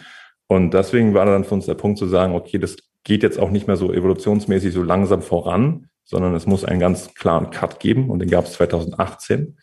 Und 0.47 0.73
deswegen 0.75 1.15
war 1.15 1.25
dann 1.25 1.43
für 1.43 1.55
uns 1.55 1.65
der 1.65 1.73
Punkt 1.73 1.97
zu 1.97 2.05
sagen, 2.05 2.35
okay, 2.35 2.59
das 2.59 2.77
geht 3.05 3.23
jetzt 3.23 3.39
auch 3.39 3.51
nicht 3.51 3.67
mehr 3.67 3.77
so 3.77 3.93
evolutionsmäßig 3.93 4.73
so 4.73 4.83
langsam 4.83 5.21
voran, 5.21 5.87
sondern 6.03 6.35
es 6.35 6.45
muss 6.45 6.65
einen 6.65 6.81
ganz 6.81 7.13
klaren 7.13 7.51
Cut 7.51 7.79
geben 7.79 8.09
und 8.09 8.19
den 8.19 8.29
gab 8.29 8.45
es 8.45 8.53
2018. 8.53 9.57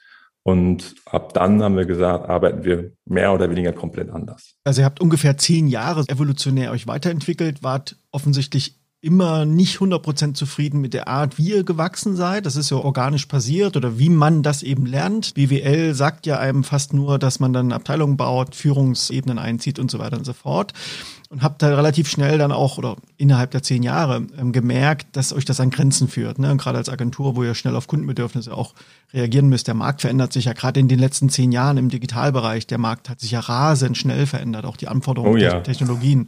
Und 0.45 0.97
ab 1.07 1.35
dann 1.35 1.63
haben 1.63 1.77
wir 1.77 1.85
gesagt, 1.85 2.29
arbeiten 2.29 2.65
wir 2.65 2.93
mehr 3.05 3.33
oder 3.33 3.49
weniger 3.51 3.73
komplett 3.73 4.11
anders. 4.11 4.55
Also 4.65 4.81
ihr 4.81 4.85
habt 4.85 5.01
ungefähr 5.01 5.37
zehn 5.37 5.69
Jahre 5.69 6.05
evolutionär 6.09 6.73
euch 6.73 6.87
weiterentwickelt, 6.87 7.63
wart 7.63 7.97
offensichtlich 8.11 8.82
immer 9.03 9.45
nicht 9.45 9.79
100% 9.79 10.35
zufrieden 10.35 10.81
mit 10.81 10.95
der 10.95 11.09
Art, 11.09 11.37
wie 11.37 11.51
ihr 11.51 11.65
gewachsen 11.65 12.15
seid. 12.15 12.47
Das 12.47 12.55
ist 12.55 12.71
ja 12.71 12.77
organisch 12.77 13.27
passiert 13.27 13.77
oder 13.77 13.99
wie 13.99 14.09
man 14.09 14.45
das 14.45 14.63
eben 14.63 14.87
lernt. 14.87 15.35
BWL 15.35 15.93
sagt 15.93 16.25
ja 16.25 16.39
einem 16.39 16.63
fast 16.63 16.95
nur, 16.95 17.19
dass 17.19 17.41
man 17.41 17.53
dann 17.53 17.73
Abteilungen 17.73 18.17
baut, 18.17 18.55
Führungsebenen 18.55 19.41
einzieht 19.41 19.81
und 19.81 19.91
so 19.91 19.99
weiter 19.99 20.17
und 20.17 20.25
so 20.25 20.33
fort. 20.33 20.73
Und 21.31 21.43
habt 21.43 21.63
da 21.63 21.75
relativ 21.75 22.09
schnell 22.09 22.39
dann 22.39 22.53
auch 22.53 22.79
oder 22.79 22.97
innerhalb 23.17 23.51
der 23.51 23.65
zehn 23.65 23.83
Jahre 23.83 24.25
ähm, 24.39 24.53
gemerkt, 24.53 25.17
dass 25.17 25.33
euch 25.33 25.47
das 25.47 25.59
an 25.59 25.71
Grenzen 25.71 26.07
führt. 26.07 26.39
Ne? 26.39 26.53
Und 26.53 26.59
gerade 26.59 26.79
als 26.79 26.89
Agentur, 26.89 27.35
wo 27.35 27.43
ihr 27.43 27.57
schnell 27.57 27.75
auf 27.75 27.89
Kundenbedürfnisse 27.89 28.55
auch 28.57 28.73
reagieren 29.13 29.49
müsst. 29.49 29.67
Der 29.67 29.75
Markt 29.75 30.03
verändert 30.03 30.33
sich 30.33 30.45
ja 30.45 30.53
gerade 30.53 30.79
in 30.79 30.87
den 30.87 31.01
letzten 31.01 31.29
zehn 31.29 31.51
Jahren 31.51 31.77
im 31.77 31.89
Digitalbereich. 31.89 32.69
Der 32.69 32.79
Markt 32.79 33.09
hat 33.09 33.19
sich 33.19 33.33
ja 33.33 33.41
rasend 33.41 33.99
schnell 33.99 34.27
verändert, 34.27 34.65
auch 34.65 34.77
die 34.77 34.87
Anforderungen 34.87 35.35
oh, 35.35 35.39
ja. 35.39 35.55
der 35.55 35.65
Technologien. 35.65 36.27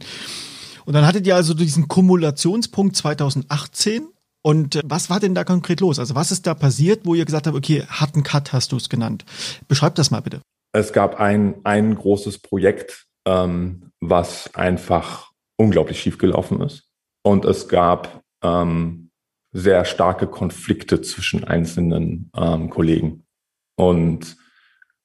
Und 0.85 0.93
dann 0.93 1.05
hattet 1.05 1.27
ihr 1.27 1.35
also 1.35 1.53
diesen 1.53 1.87
Kumulationspunkt 1.87 2.95
2018. 2.95 4.07
Und 4.41 4.75
äh, 4.75 4.81
was 4.85 5.09
war 5.09 5.19
denn 5.19 5.35
da 5.35 5.43
konkret 5.43 5.81
los? 5.81 5.99
Also 5.99 6.15
was 6.15 6.31
ist 6.31 6.45
da 6.47 6.53
passiert, 6.53 7.05
wo 7.05 7.15
ihr 7.15 7.25
gesagt 7.25 7.47
habt, 7.47 7.57
okay, 7.57 7.83
harten 7.87 8.23
Cut 8.23 8.53
hast 8.53 8.71
du 8.71 8.77
es 8.77 8.89
genannt. 8.89 9.25
Beschreib 9.67 9.95
das 9.95 10.11
mal 10.11 10.21
bitte. 10.21 10.41
Es 10.71 10.93
gab 10.93 11.19
ein, 11.19 11.55
ein 11.63 11.95
großes 11.95 12.39
Projekt, 12.39 13.07
ähm, 13.25 13.91
was 13.99 14.53
einfach 14.55 15.31
unglaublich 15.57 15.99
schiefgelaufen 15.99 16.61
ist. 16.61 16.83
Und 17.23 17.45
es 17.45 17.67
gab 17.67 18.21
ähm, 18.43 19.09
sehr 19.51 19.85
starke 19.85 20.27
Konflikte 20.27 21.01
zwischen 21.01 21.43
einzelnen 21.43 22.29
ähm, 22.35 22.69
Kollegen. 22.69 23.25
Und 23.77 24.37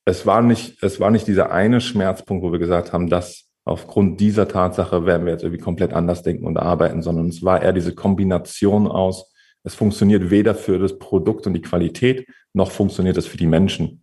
es 0.04 0.26
war 0.26 0.42
nicht, 0.42 0.82
es 0.82 1.00
war 1.00 1.10
nicht 1.10 1.26
dieser 1.26 1.52
eine 1.52 1.80
Schmerzpunkt, 1.80 2.42
wo 2.42 2.52
wir 2.52 2.58
gesagt 2.58 2.92
haben, 2.92 3.08
das 3.08 3.49
aufgrund 3.64 4.20
dieser 4.20 4.48
Tatsache 4.48 5.06
werden 5.06 5.26
wir 5.26 5.32
jetzt 5.32 5.42
irgendwie 5.42 5.62
komplett 5.62 5.92
anders 5.92 6.22
denken 6.22 6.46
und 6.46 6.56
arbeiten, 6.56 7.02
sondern 7.02 7.28
es 7.28 7.42
war 7.42 7.62
eher 7.62 7.72
diese 7.72 7.94
Kombination 7.94 8.86
aus, 8.86 9.32
es 9.62 9.74
funktioniert 9.74 10.30
weder 10.30 10.54
für 10.54 10.78
das 10.78 10.98
Produkt 10.98 11.46
und 11.46 11.52
die 11.52 11.60
Qualität, 11.60 12.26
noch 12.54 12.70
funktioniert 12.70 13.16
es 13.16 13.26
für 13.26 13.36
die 13.36 13.46
Menschen. 13.46 14.02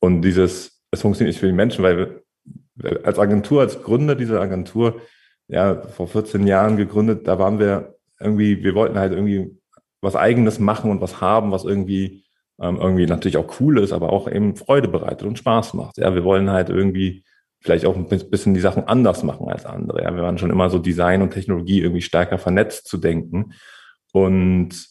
Und 0.00 0.22
dieses, 0.22 0.82
es 0.90 1.02
funktioniert 1.02 1.34
nicht 1.34 1.40
für 1.40 1.46
die 1.46 1.52
Menschen, 1.52 1.84
weil 1.84 2.22
wir, 2.76 3.04
als 3.04 3.18
Agentur, 3.18 3.60
als 3.60 3.82
Gründer 3.82 4.14
dieser 4.14 4.40
Agentur, 4.40 5.00
ja, 5.48 5.82
vor 5.82 6.08
14 6.08 6.46
Jahren 6.46 6.76
gegründet, 6.76 7.28
da 7.28 7.38
waren 7.38 7.58
wir 7.58 7.96
irgendwie, 8.18 8.62
wir 8.62 8.74
wollten 8.74 8.98
halt 8.98 9.12
irgendwie 9.12 9.56
was 10.00 10.16
Eigenes 10.16 10.58
machen 10.58 10.90
und 10.90 11.00
was 11.00 11.20
haben, 11.20 11.52
was 11.52 11.64
irgendwie, 11.64 12.24
ähm, 12.60 12.76
irgendwie 12.76 13.06
natürlich 13.06 13.36
auch 13.36 13.60
cool 13.60 13.78
ist, 13.78 13.92
aber 13.92 14.12
auch 14.12 14.30
eben 14.30 14.56
Freude 14.56 14.88
bereitet 14.88 15.26
und 15.26 15.38
Spaß 15.38 15.74
macht. 15.74 15.98
Ja, 15.98 16.14
wir 16.14 16.24
wollen 16.24 16.50
halt 16.50 16.70
irgendwie 16.70 17.24
vielleicht 17.60 17.84
auch 17.84 17.96
ein 17.96 18.06
bisschen 18.06 18.54
die 18.54 18.60
Sachen 18.60 18.84
anders 18.84 19.22
machen 19.22 19.48
als 19.48 19.66
andere. 19.66 20.02
Ja, 20.02 20.14
wir 20.14 20.22
waren 20.22 20.38
schon 20.38 20.50
immer 20.50 20.70
so 20.70 20.78
Design 20.78 21.22
und 21.22 21.30
Technologie 21.30 21.80
irgendwie 21.80 22.02
stärker 22.02 22.38
vernetzt 22.38 22.88
zu 22.88 22.96
denken. 22.96 23.52
Und 24.12 24.88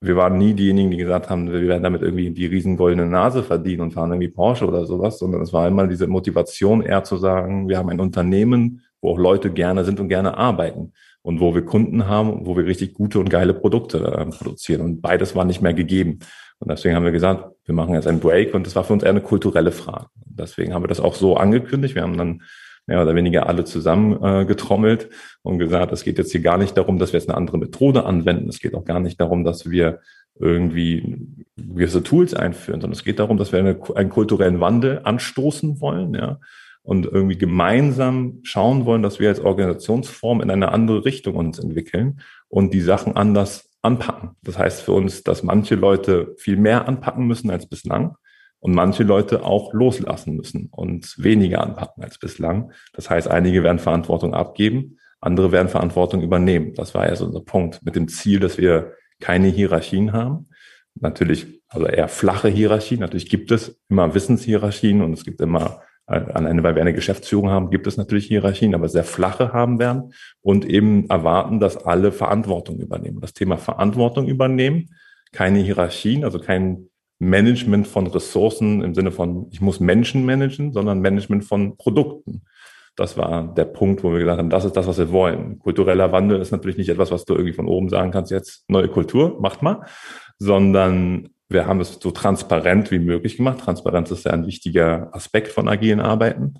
wir 0.00 0.16
waren 0.16 0.38
nie 0.38 0.54
diejenigen, 0.54 0.90
die 0.90 0.96
gesagt 0.96 1.28
haben, 1.28 1.50
wir 1.50 1.68
werden 1.68 1.82
damit 1.82 2.02
irgendwie 2.02 2.30
die 2.30 2.46
riesengoldene 2.46 3.06
Nase 3.06 3.42
verdienen 3.42 3.82
und 3.82 3.92
fahren 3.92 4.12
irgendwie 4.12 4.28
Porsche 4.28 4.66
oder 4.66 4.86
sowas, 4.86 5.18
sondern 5.18 5.42
es 5.42 5.52
war 5.52 5.66
immer 5.66 5.86
diese 5.88 6.06
Motivation 6.06 6.82
eher 6.82 7.04
zu 7.04 7.16
sagen, 7.16 7.68
wir 7.68 7.78
haben 7.78 7.90
ein 7.90 8.00
Unternehmen, 8.00 8.82
wo 9.00 9.10
auch 9.10 9.18
Leute 9.18 9.50
gerne 9.50 9.84
sind 9.84 10.00
und 10.00 10.08
gerne 10.08 10.36
arbeiten 10.38 10.92
und 11.22 11.40
wo 11.40 11.54
wir 11.54 11.64
Kunden 11.64 12.06
haben, 12.06 12.46
wo 12.46 12.56
wir 12.56 12.64
richtig 12.64 12.94
gute 12.94 13.18
und 13.18 13.28
geile 13.28 13.54
Produkte 13.54 13.98
äh, 13.98 14.26
produzieren. 14.26 14.82
Und 14.82 15.02
beides 15.02 15.34
war 15.34 15.44
nicht 15.44 15.62
mehr 15.62 15.74
gegeben. 15.74 16.20
Und 16.60 16.70
deswegen 16.70 16.94
haben 16.94 17.04
wir 17.04 17.12
gesagt, 17.12 17.44
wir 17.64 17.74
machen 17.74 17.94
jetzt 17.94 18.06
einen 18.06 18.20
Break 18.20 18.54
und 18.54 18.66
das 18.66 18.76
war 18.76 18.84
für 18.84 18.92
uns 18.92 19.02
eher 19.02 19.10
eine 19.10 19.20
kulturelle 19.20 19.72
Frage. 19.72 20.06
Deswegen 20.38 20.74
haben 20.74 20.82
wir 20.82 20.88
das 20.88 21.00
auch 21.00 21.14
so 21.14 21.36
angekündigt. 21.36 21.94
Wir 21.94 22.02
haben 22.02 22.16
dann 22.16 22.42
mehr 22.86 23.02
oder 23.02 23.14
weniger 23.14 23.46
alle 23.46 23.64
zusammen 23.64 24.22
äh, 24.22 24.44
getrommelt 24.46 25.10
und 25.42 25.58
gesagt, 25.58 25.92
es 25.92 26.04
geht 26.04 26.18
jetzt 26.18 26.32
hier 26.32 26.40
gar 26.40 26.56
nicht 26.56 26.76
darum, 26.76 26.98
dass 26.98 27.12
wir 27.12 27.20
jetzt 27.20 27.28
eine 27.28 27.36
andere 27.36 27.58
Methode 27.58 28.04
anwenden. 28.04 28.48
Es 28.48 28.60
geht 28.60 28.74
auch 28.74 28.84
gar 28.84 28.98
nicht 28.98 29.20
darum, 29.20 29.44
dass 29.44 29.70
wir 29.70 30.00
irgendwie 30.40 31.44
gewisse 31.56 32.02
Tools 32.02 32.32
einführen, 32.32 32.80
sondern 32.80 32.96
es 32.96 33.04
geht 33.04 33.18
darum, 33.18 33.36
dass 33.36 33.52
wir 33.52 33.58
eine, 33.58 33.78
einen 33.94 34.08
kulturellen 34.08 34.60
Wandel 34.60 35.00
anstoßen 35.04 35.80
wollen, 35.80 36.14
ja, 36.14 36.38
und 36.82 37.04
irgendwie 37.04 37.36
gemeinsam 37.36 38.38
schauen 38.44 38.86
wollen, 38.86 39.02
dass 39.02 39.20
wir 39.20 39.28
als 39.28 39.40
Organisationsform 39.40 40.40
in 40.40 40.50
eine 40.50 40.72
andere 40.72 41.04
Richtung 41.04 41.36
uns 41.36 41.58
entwickeln 41.58 42.20
und 42.48 42.72
die 42.72 42.80
Sachen 42.80 43.14
anders 43.14 43.68
anpacken. 43.82 44.30
Das 44.42 44.58
heißt 44.58 44.80
für 44.80 44.92
uns, 44.92 45.22
dass 45.22 45.42
manche 45.42 45.74
Leute 45.74 46.34
viel 46.38 46.56
mehr 46.56 46.88
anpacken 46.88 47.26
müssen 47.26 47.50
als 47.50 47.68
bislang 47.68 48.16
und 48.60 48.74
manche 48.74 49.02
Leute 49.02 49.44
auch 49.44 49.72
loslassen 49.72 50.36
müssen 50.36 50.68
und 50.70 51.14
weniger 51.18 51.62
anpacken 51.62 52.02
als 52.02 52.18
bislang. 52.18 52.72
Das 52.92 53.08
heißt, 53.08 53.28
einige 53.28 53.62
werden 53.62 53.78
Verantwortung 53.78 54.34
abgeben, 54.34 54.98
andere 55.20 55.52
werden 55.52 55.68
Verantwortung 55.68 56.22
übernehmen. 56.22 56.74
Das 56.74 56.94
war 56.94 57.08
ja 57.08 57.16
so 57.16 57.26
unser 57.26 57.40
Punkt 57.40 57.84
mit 57.84 57.96
dem 57.96 58.08
Ziel, 58.08 58.40
dass 58.40 58.58
wir 58.58 58.94
keine 59.20 59.48
Hierarchien 59.48 60.12
haben. 60.12 60.48
Natürlich, 60.94 61.62
also 61.68 61.86
eher 61.86 62.08
flache 62.08 62.48
Hierarchien. 62.48 63.00
Natürlich 63.00 63.28
gibt 63.28 63.50
es 63.50 63.80
immer 63.88 64.14
Wissenshierarchien 64.14 65.02
und 65.02 65.12
es 65.12 65.24
gibt 65.24 65.40
immer, 65.40 65.82
alleine 66.06 66.62
weil 66.62 66.74
wir 66.74 66.82
eine 66.82 66.94
Geschäftsführung 66.94 67.50
haben, 67.50 67.70
gibt 67.70 67.86
es 67.86 67.96
natürlich 67.96 68.26
Hierarchien, 68.26 68.74
aber 68.74 68.88
sehr 68.88 69.04
flache 69.04 69.52
haben 69.52 69.78
werden 69.78 70.14
und 70.40 70.64
eben 70.64 71.08
erwarten, 71.10 71.60
dass 71.60 71.76
alle 71.76 72.12
Verantwortung 72.12 72.78
übernehmen. 72.78 73.20
Das 73.20 73.34
Thema 73.34 73.56
Verantwortung 73.56 74.26
übernehmen, 74.26 74.94
keine 75.32 75.58
Hierarchien, 75.58 76.24
also 76.24 76.38
kein 76.38 76.88
Management 77.18 77.86
von 77.86 78.06
Ressourcen 78.06 78.82
im 78.82 78.94
Sinne 78.94 79.10
von, 79.10 79.48
ich 79.50 79.60
muss 79.60 79.80
Menschen 79.80 80.24
managen, 80.24 80.72
sondern 80.72 81.00
Management 81.00 81.44
von 81.44 81.76
Produkten. 81.76 82.42
Das 82.94 83.16
war 83.16 83.54
der 83.54 83.64
Punkt, 83.64 84.02
wo 84.02 84.12
wir 84.12 84.18
gesagt 84.18 84.38
haben, 84.38 84.50
das 84.50 84.64
ist 84.64 84.76
das, 84.76 84.86
was 84.86 84.98
wir 84.98 85.12
wollen. 85.12 85.58
Kultureller 85.60 86.10
Wandel 86.10 86.40
ist 86.40 86.50
natürlich 86.50 86.78
nicht 86.78 86.88
etwas, 86.88 87.10
was 87.10 87.24
du 87.24 87.34
irgendwie 87.34 87.52
von 87.52 87.68
oben 87.68 87.88
sagen 87.88 88.10
kannst, 88.10 88.32
jetzt 88.32 88.68
neue 88.68 88.88
Kultur, 88.88 89.40
macht 89.40 89.62
mal, 89.62 89.84
sondern 90.38 91.28
wir 91.48 91.66
haben 91.66 91.80
es 91.80 91.98
so 92.00 92.10
transparent 92.10 92.90
wie 92.90 92.98
möglich 92.98 93.36
gemacht. 93.36 93.60
Transparenz 93.60 94.10
ist 94.10 94.24
ja 94.24 94.32
ein 94.32 94.46
wichtiger 94.46 95.10
Aspekt 95.12 95.48
von 95.48 95.68
agilen 95.68 96.00
Arbeiten. 96.00 96.54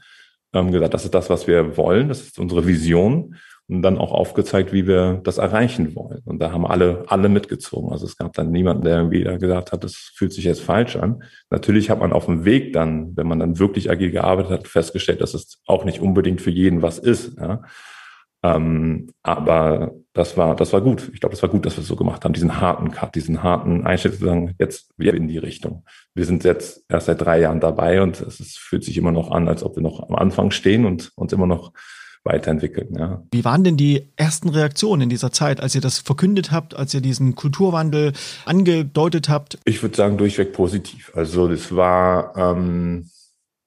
Wir 0.52 0.60
haben 0.60 0.72
gesagt, 0.72 0.94
das 0.94 1.04
ist 1.04 1.14
das, 1.14 1.28
was 1.28 1.46
wir 1.46 1.76
wollen, 1.76 2.08
das 2.08 2.22
ist 2.22 2.38
unsere 2.38 2.66
Vision 2.66 3.34
und 3.68 3.82
dann 3.82 3.98
auch 3.98 4.12
aufgezeigt, 4.12 4.72
wie 4.72 4.86
wir 4.86 5.20
das 5.24 5.36
erreichen 5.36 5.94
wollen. 5.94 6.22
Und 6.24 6.40
da 6.40 6.52
haben 6.52 6.66
alle, 6.66 7.04
alle 7.08 7.28
mitgezogen. 7.28 7.92
Also 7.92 8.06
es 8.06 8.16
gab 8.16 8.32
dann 8.32 8.50
niemanden, 8.50 8.82
der 8.84 8.96
irgendwie 8.96 9.24
da 9.24 9.36
gesagt 9.36 9.72
hat, 9.72 9.84
das 9.84 9.94
fühlt 9.94 10.32
sich 10.32 10.44
jetzt 10.44 10.62
falsch 10.62 10.96
an. 10.96 11.22
Natürlich 11.50 11.90
hat 11.90 12.00
man 12.00 12.12
auf 12.12 12.24
dem 12.24 12.46
Weg 12.46 12.72
dann, 12.72 13.14
wenn 13.16 13.28
man 13.28 13.38
dann 13.38 13.58
wirklich 13.58 13.90
agil 13.90 14.10
gearbeitet 14.10 14.52
hat, 14.52 14.68
festgestellt, 14.68 15.20
dass 15.20 15.34
es 15.34 15.60
auch 15.66 15.84
nicht 15.84 16.00
unbedingt 16.00 16.40
für 16.40 16.50
jeden 16.50 16.80
was 16.80 16.98
ist. 16.98 17.38
Ja. 17.38 17.62
Ähm, 18.42 19.10
aber 19.22 19.92
das 20.14 20.36
war, 20.38 20.56
das 20.56 20.72
war 20.72 20.80
gut. 20.80 21.10
Ich 21.12 21.20
glaube, 21.20 21.34
das 21.34 21.42
war 21.42 21.50
gut, 21.50 21.66
dass 21.66 21.76
wir 21.76 21.82
es 21.82 21.88
so 21.88 21.96
gemacht 21.96 22.24
haben, 22.24 22.32
diesen 22.32 22.60
harten 22.60 22.90
Cut, 22.90 23.14
diesen 23.16 23.42
harten 23.42 23.86
Einschnitt 23.86 24.14
zu 24.14 24.24
sagen, 24.24 24.54
jetzt 24.58 24.92
wir 24.96 25.12
in 25.12 25.28
die 25.28 25.38
Richtung. 25.38 25.84
Wir 26.14 26.24
sind 26.24 26.42
jetzt 26.44 26.84
erst 26.88 27.06
seit 27.06 27.20
drei 27.20 27.40
Jahren 27.40 27.60
dabei 27.60 28.00
und 28.00 28.20
es 28.20 28.40
ist, 28.40 28.58
fühlt 28.58 28.84
sich 28.84 28.96
immer 28.96 29.12
noch 29.12 29.30
an, 29.30 29.46
als 29.46 29.62
ob 29.62 29.76
wir 29.76 29.82
noch 29.82 30.08
am 30.08 30.14
Anfang 30.14 30.52
stehen 30.52 30.86
und 30.86 31.12
uns 31.16 31.32
immer 31.34 31.46
noch 31.46 31.72
weiterentwickeln. 32.28 32.94
Ja. 32.96 33.22
Wie 33.32 33.44
waren 33.44 33.64
denn 33.64 33.76
die 33.76 34.08
ersten 34.16 34.50
Reaktionen 34.50 35.02
in 35.02 35.08
dieser 35.08 35.32
Zeit, 35.32 35.60
als 35.60 35.74
ihr 35.74 35.80
das 35.80 35.98
verkündet 35.98 36.52
habt, 36.52 36.76
als 36.76 36.94
ihr 36.94 37.00
diesen 37.00 37.34
Kulturwandel 37.34 38.12
angedeutet 38.44 39.28
habt? 39.28 39.58
Ich 39.64 39.82
würde 39.82 39.96
sagen, 39.96 40.18
durchweg 40.18 40.52
positiv. 40.52 41.10
Also 41.14 41.48
das 41.48 41.74
war, 41.74 42.36
ähm, 42.36 43.10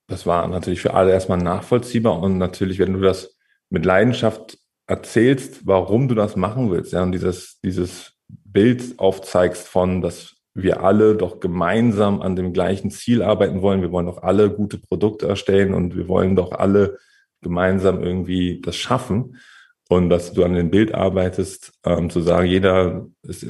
das 0.08 0.26
war 0.26 0.48
natürlich 0.48 0.82
für 0.82 0.94
alle 0.94 1.12
erstmal 1.12 1.40
nachvollziehbar 1.40 2.20
und 2.20 2.38
natürlich, 2.38 2.80
wenn 2.80 2.94
du 2.94 3.02
das 3.02 3.36
mit 3.70 3.86
Leidenschaft 3.86 4.58
erzählst, 4.88 5.66
warum 5.66 6.08
du 6.08 6.16
das 6.16 6.36
machen 6.36 6.70
willst, 6.70 6.94
ja, 6.94 7.02
und 7.02 7.14
dieses, 7.14 7.60
dieses 7.64 8.14
Bild 8.28 9.00
aufzeigst 9.00 9.68
von, 9.68 10.02
dass 10.02 10.36
wir 10.54 10.84
alle 10.84 11.16
doch 11.16 11.40
gemeinsam 11.40 12.22
an 12.22 12.36
dem 12.36 12.52
gleichen 12.52 12.92
Ziel 12.92 13.22
arbeiten 13.22 13.62
wollen. 13.62 13.82
Wir 13.82 13.92
wollen 13.92 14.08
doch 14.08 14.22
alle 14.22 14.50
gute 14.50 14.78
Produkte 14.78 15.28
erstellen 15.28 15.74
und 15.74 15.96
wir 15.96 16.10
wollen 16.10 16.36
doch 16.36 16.52
alle 16.52 16.98
gemeinsam 17.42 18.04
irgendwie 18.04 18.62
das 18.62 18.76
schaffen 18.76 19.38
und 19.92 20.10
dass 20.10 20.32
du 20.32 20.46
an 20.46 20.54
dem 20.54 20.70
Bild 20.70 20.96
arbeitest, 20.96 21.74
ähm, 21.86 22.10
zu 22.10 22.22
sagen, 22.22 22.48
jeder 22.48 23.08
ist, 23.24 23.46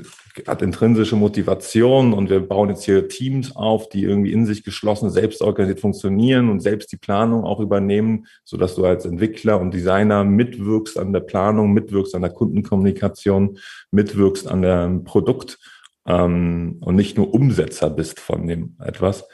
hat 0.48 0.64
intrinsische 0.64 1.16
Motivation 1.16 2.14
und 2.14 2.32
wir 2.32 2.40
bauen 2.40 2.70
jetzt 2.70 2.84
hier 2.84 3.08
Teams 3.08 3.56
auf, 3.56 3.90
die 3.90 4.04
irgendwie 4.04 4.34
in 4.34 4.48
sich 4.48 4.64
geschlossen, 4.64 5.12
selbst 5.12 5.44
organisiert 5.44 5.82
funktionieren 5.82 6.50
und 6.50 6.60
selbst 6.60 6.92
die 6.92 6.98
Planung 6.98 7.44
auch 7.44 7.60
übernehmen, 7.60 8.26
so 8.44 8.58
dass 8.58 8.74
du 8.74 8.84
als 8.86 9.06
Entwickler 9.06 9.62
und 9.62 9.72
Designer 9.72 10.24
mitwirkst 10.24 10.98
an 10.98 11.14
der 11.14 11.20
Planung, 11.20 11.74
mitwirkst 11.74 12.16
an 12.16 12.24
der 12.24 12.32
Kundenkommunikation, 12.32 13.60
mitwirkst 13.92 14.48
an 14.48 14.64
dem 14.64 15.04
Produkt 15.04 15.60
ähm, 16.08 16.78
und 16.82 16.96
nicht 16.96 17.18
nur 17.18 17.32
Umsetzer 17.36 17.92
bist 17.92 18.20
von 18.20 18.48
dem 18.48 18.78
etwas. 18.84 19.28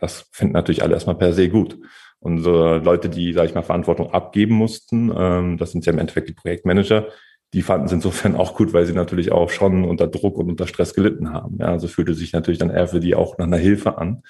Das 0.00 0.26
finden 0.32 0.54
natürlich 0.54 0.82
alle 0.82 0.94
erstmal 0.94 1.18
per 1.18 1.32
se 1.32 1.48
gut 1.48 1.78
unsere 2.20 2.78
Leute, 2.78 3.08
die, 3.08 3.32
sage 3.32 3.48
ich 3.48 3.54
mal, 3.54 3.62
Verantwortung 3.62 4.12
abgeben 4.12 4.54
mussten, 4.54 5.12
ähm, 5.16 5.56
das 5.56 5.72
sind 5.72 5.86
ja 5.86 5.92
im 5.92 5.98
Endeffekt 5.98 6.28
die 6.28 6.34
Projektmanager, 6.34 7.08
die 7.52 7.62
fanden 7.62 7.86
es 7.86 7.92
insofern 7.92 8.36
auch 8.36 8.54
gut, 8.54 8.72
weil 8.72 8.86
sie 8.86 8.92
natürlich 8.92 9.32
auch 9.32 9.50
schon 9.50 9.84
unter 9.84 10.06
Druck 10.06 10.38
und 10.38 10.48
unter 10.48 10.66
Stress 10.66 10.94
gelitten 10.94 11.32
haben. 11.32 11.58
Ja, 11.58 11.66
also 11.66 11.88
fühlte 11.88 12.14
sich 12.14 12.32
natürlich 12.32 12.58
dann 12.58 12.70
eher 12.70 12.86
für 12.86 13.00
die 13.00 13.14
auch 13.14 13.38
nach 13.38 13.46
einer 13.46 13.56
Hilfe 13.56 13.98
an. 13.98 14.22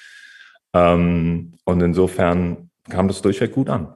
Ähm, 0.73 1.55
und 1.65 1.83
insofern 1.83 2.71
kam 2.89 3.09
das 3.09 3.23
durchweg 3.23 3.53
gut 3.53 3.69
an. 3.69 3.95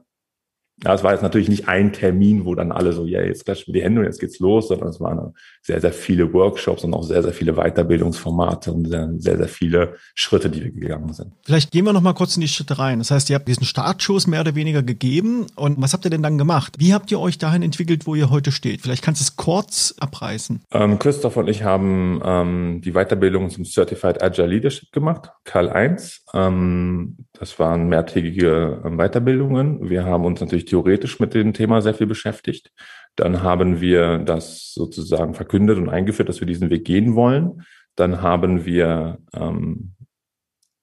Ja, 0.83 0.93
es 0.93 1.03
war 1.03 1.13
jetzt 1.13 1.21
natürlich 1.21 1.47
nicht 1.47 1.69
ein 1.69 1.93
Termin, 1.93 2.45
wo 2.45 2.53
dann 2.53 2.73
alle 2.73 2.91
so, 2.91 3.05
ja, 3.05 3.21
jetzt 3.21 3.45
klatschen 3.45 3.67
wir 3.67 3.79
die 3.79 3.85
Hände 3.85 4.01
und 4.01 4.07
jetzt 4.07 4.19
geht's 4.19 4.39
los, 4.39 4.67
sondern 4.67 4.89
es 4.89 4.99
waren 4.99 5.33
sehr, 5.61 5.79
sehr 5.79 5.93
viele 5.93 6.33
Workshops 6.33 6.83
und 6.83 6.93
auch 6.93 7.03
sehr, 7.03 7.23
sehr 7.23 7.31
viele 7.31 7.53
Weiterbildungsformate 7.53 8.73
und 8.73 8.87
sehr, 9.21 9.37
sehr, 9.37 9.47
viele 9.47 9.95
Schritte, 10.15 10.49
die 10.49 10.63
wir 10.63 10.71
gegangen 10.71 11.13
sind. 11.13 11.31
Vielleicht 11.45 11.71
gehen 11.71 11.85
wir 11.85 11.93
noch 11.93 12.01
mal 12.01 12.13
kurz 12.13 12.35
in 12.35 12.41
die 12.41 12.49
Schritte 12.49 12.77
rein. 12.77 12.99
Das 12.99 13.09
heißt, 13.09 13.29
ihr 13.29 13.35
habt 13.35 13.47
diesen 13.47 13.65
Startschuss 13.65 14.27
mehr 14.27 14.41
oder 14.41 14.55
weniger 14.55 14.83
gegeben 14.83 15.47
und 15.55 15.81
was 15.81 15.93
habt 15.93 16.03
ihr 16.03 16.11
denn 16.11 16.23
dann 16.23 16.37
gemacht? 16.37 16.75
Wie 16.77 16.93
habt 16.93 17.09
ihr 17.09 17.21
euch 17.21 17.37
dahin 17.37 17.63
entwickelt, 17.63 18.05
wo 18.05 18.13
ihr 18.13 18.29
heute 18.29 18.51
steht? 18.51 18.81
Vielleicht 18.81 19.01
kannst 19.01 19.21
du 19.21 19.23
es 19.23 19.37
kurz 19.37 19.95
abreißen. 19.97 20.61
Ähm, 20.71 20.99
Christoph 20.99 21.37
und 21.37 21.47
ich 21.47 21.63
haben 21.63 22.21
ähm, 22.23 22.81
die 22.83 22.91
Weiterbildung 22.91 23.49
zum 23.49 23.63
Certified 23.63 24.21
Agile 24.21 24.47
Leadership 24.47 24.91
gemacht, 24.91 25.31
Karl 25.45 25.69
1. 25.69 26.24
Ähm, 26.35 27.15
das 27.33 27.57
waren 27.59 27.87
mehrtägige 27.87 28.81
ähm, 28.83 28.97
Weiterbildungen. 28.97 29.89
Wir 29.89 30.03
haben 30.03 30.25
uns 30.25 30.41
natürlich 30.41 30.65
theoretisch 30.65 31.19
mit 31.19 31.33
dem 31.33 31.53
Thema 31.53 31.81
sehr 31.81 31.93
viel 31.93 32.07
beschäftigt. 32.07 32.71
Dann 33.15 33.41
haben 33.41 33.79
wir 33.79 34.19
das 34.19 34.73
sozusagen 34.73 35.33
verkündet 35.33 35.77
und 35.77 35.89
eingeführt, 35.89 36.27
dass 36.27 36.41
wir 36.41 36.47
diesen 36.47 36.69
Weg 36.69 36.83
gehen 36.83 37.15
wollen. 37.15 37.63
Dann 37.95 38.21
haben 38.21 38.65
wir 38.65 39.19
ähm, 39.33 39.93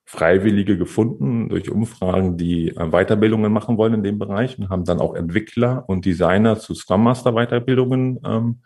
Freiwillige 0.06 0.78
gefunden 0.78 1.50
durch 1.50 1.70
Umfragen, 1.70 2.38
die 2.38 2.68
äh, 2.68 2.90
Weiterbildungen 2.90 3.52
machen 3.52 3.76
wollen 3.76 3.94
in 3.94 4.02
dem 4.02 4.18
Bereich 4.18 4.58
und 4.58 4.70
haben 4.70 4.84
dann 4.84 5.00
auch 5.00 5.14
Entwickler 5.14 5.84
und 5.86 6.06
Designer 6.06 6.58
zu 6.58 6.74
Scrum 6.74 7.02
Master 7.04 7.32
Weiterbildungen 7.32 8.20
ähm, 8.24 8.62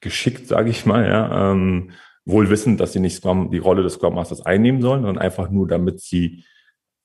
geschickt, 0.00 0.48
sage 0.48 0.70
ich 0.70 0.84
mal, 0.84 1.08
ja, 1.08 1.52
ähm, 1.52 1.92
wohl 2.24 2.50
wissend, 2.50 2.80
dass 2.80 2.92
sie 2.92 3.00
nicht 3.00 3.16
Scrum, 3.16 3.50
die 3.50 3.58
Rolle 3.58 3.82
des 3.82 3.94
Scrum 3.94 4.14
Masters 4.14 4.44
einnehmen 4.44 4.80
sollen, 4.80 5.02
sondern 5.02 5.22
einfach 5.22 5.50
nur, 5.50 5.66
damit 5.66 6.00
sie 6.00 6.44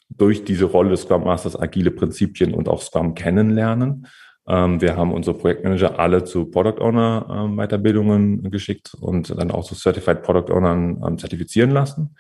durch 0.10 0.46
diese 0.46 0.66
Rolle 0.66 0.92
des 0.92 1.02
Scrum 1.02 1.24
Masters 1.24 1.60
agile 1.60 1.92
Prinzipien 1.92 2.54
und 2.54 2.70
auch 2.70 2.82
Scrum 2.82 3.16
kennenlernen. 3.16 4.08
Ähm, 4.48 4.80
wir 4.80 4.96
haben 4.96 5.14
unsere 5.14 5.38
Projektmanager 5.38 6.00
alle 6.00 6.24
zu 6.24 6.46
Product 6.46 6.82
Owner 6.82 7.28
ähm, 7.30 7.58
Weiterbildungen 7.58 8.50
geschickt 8.50 8.94
und 9.00 9.30
dann 9.38 9.52
auch 9.52 9.66
zu 9.66 9.76
Certified 9.76 10.24
Product 10.24 10.54
Ownern 10.54 11.04
ähm, 11.06 11.18
zertifizieren 11.18 11.72
lassen. 11.72 12.16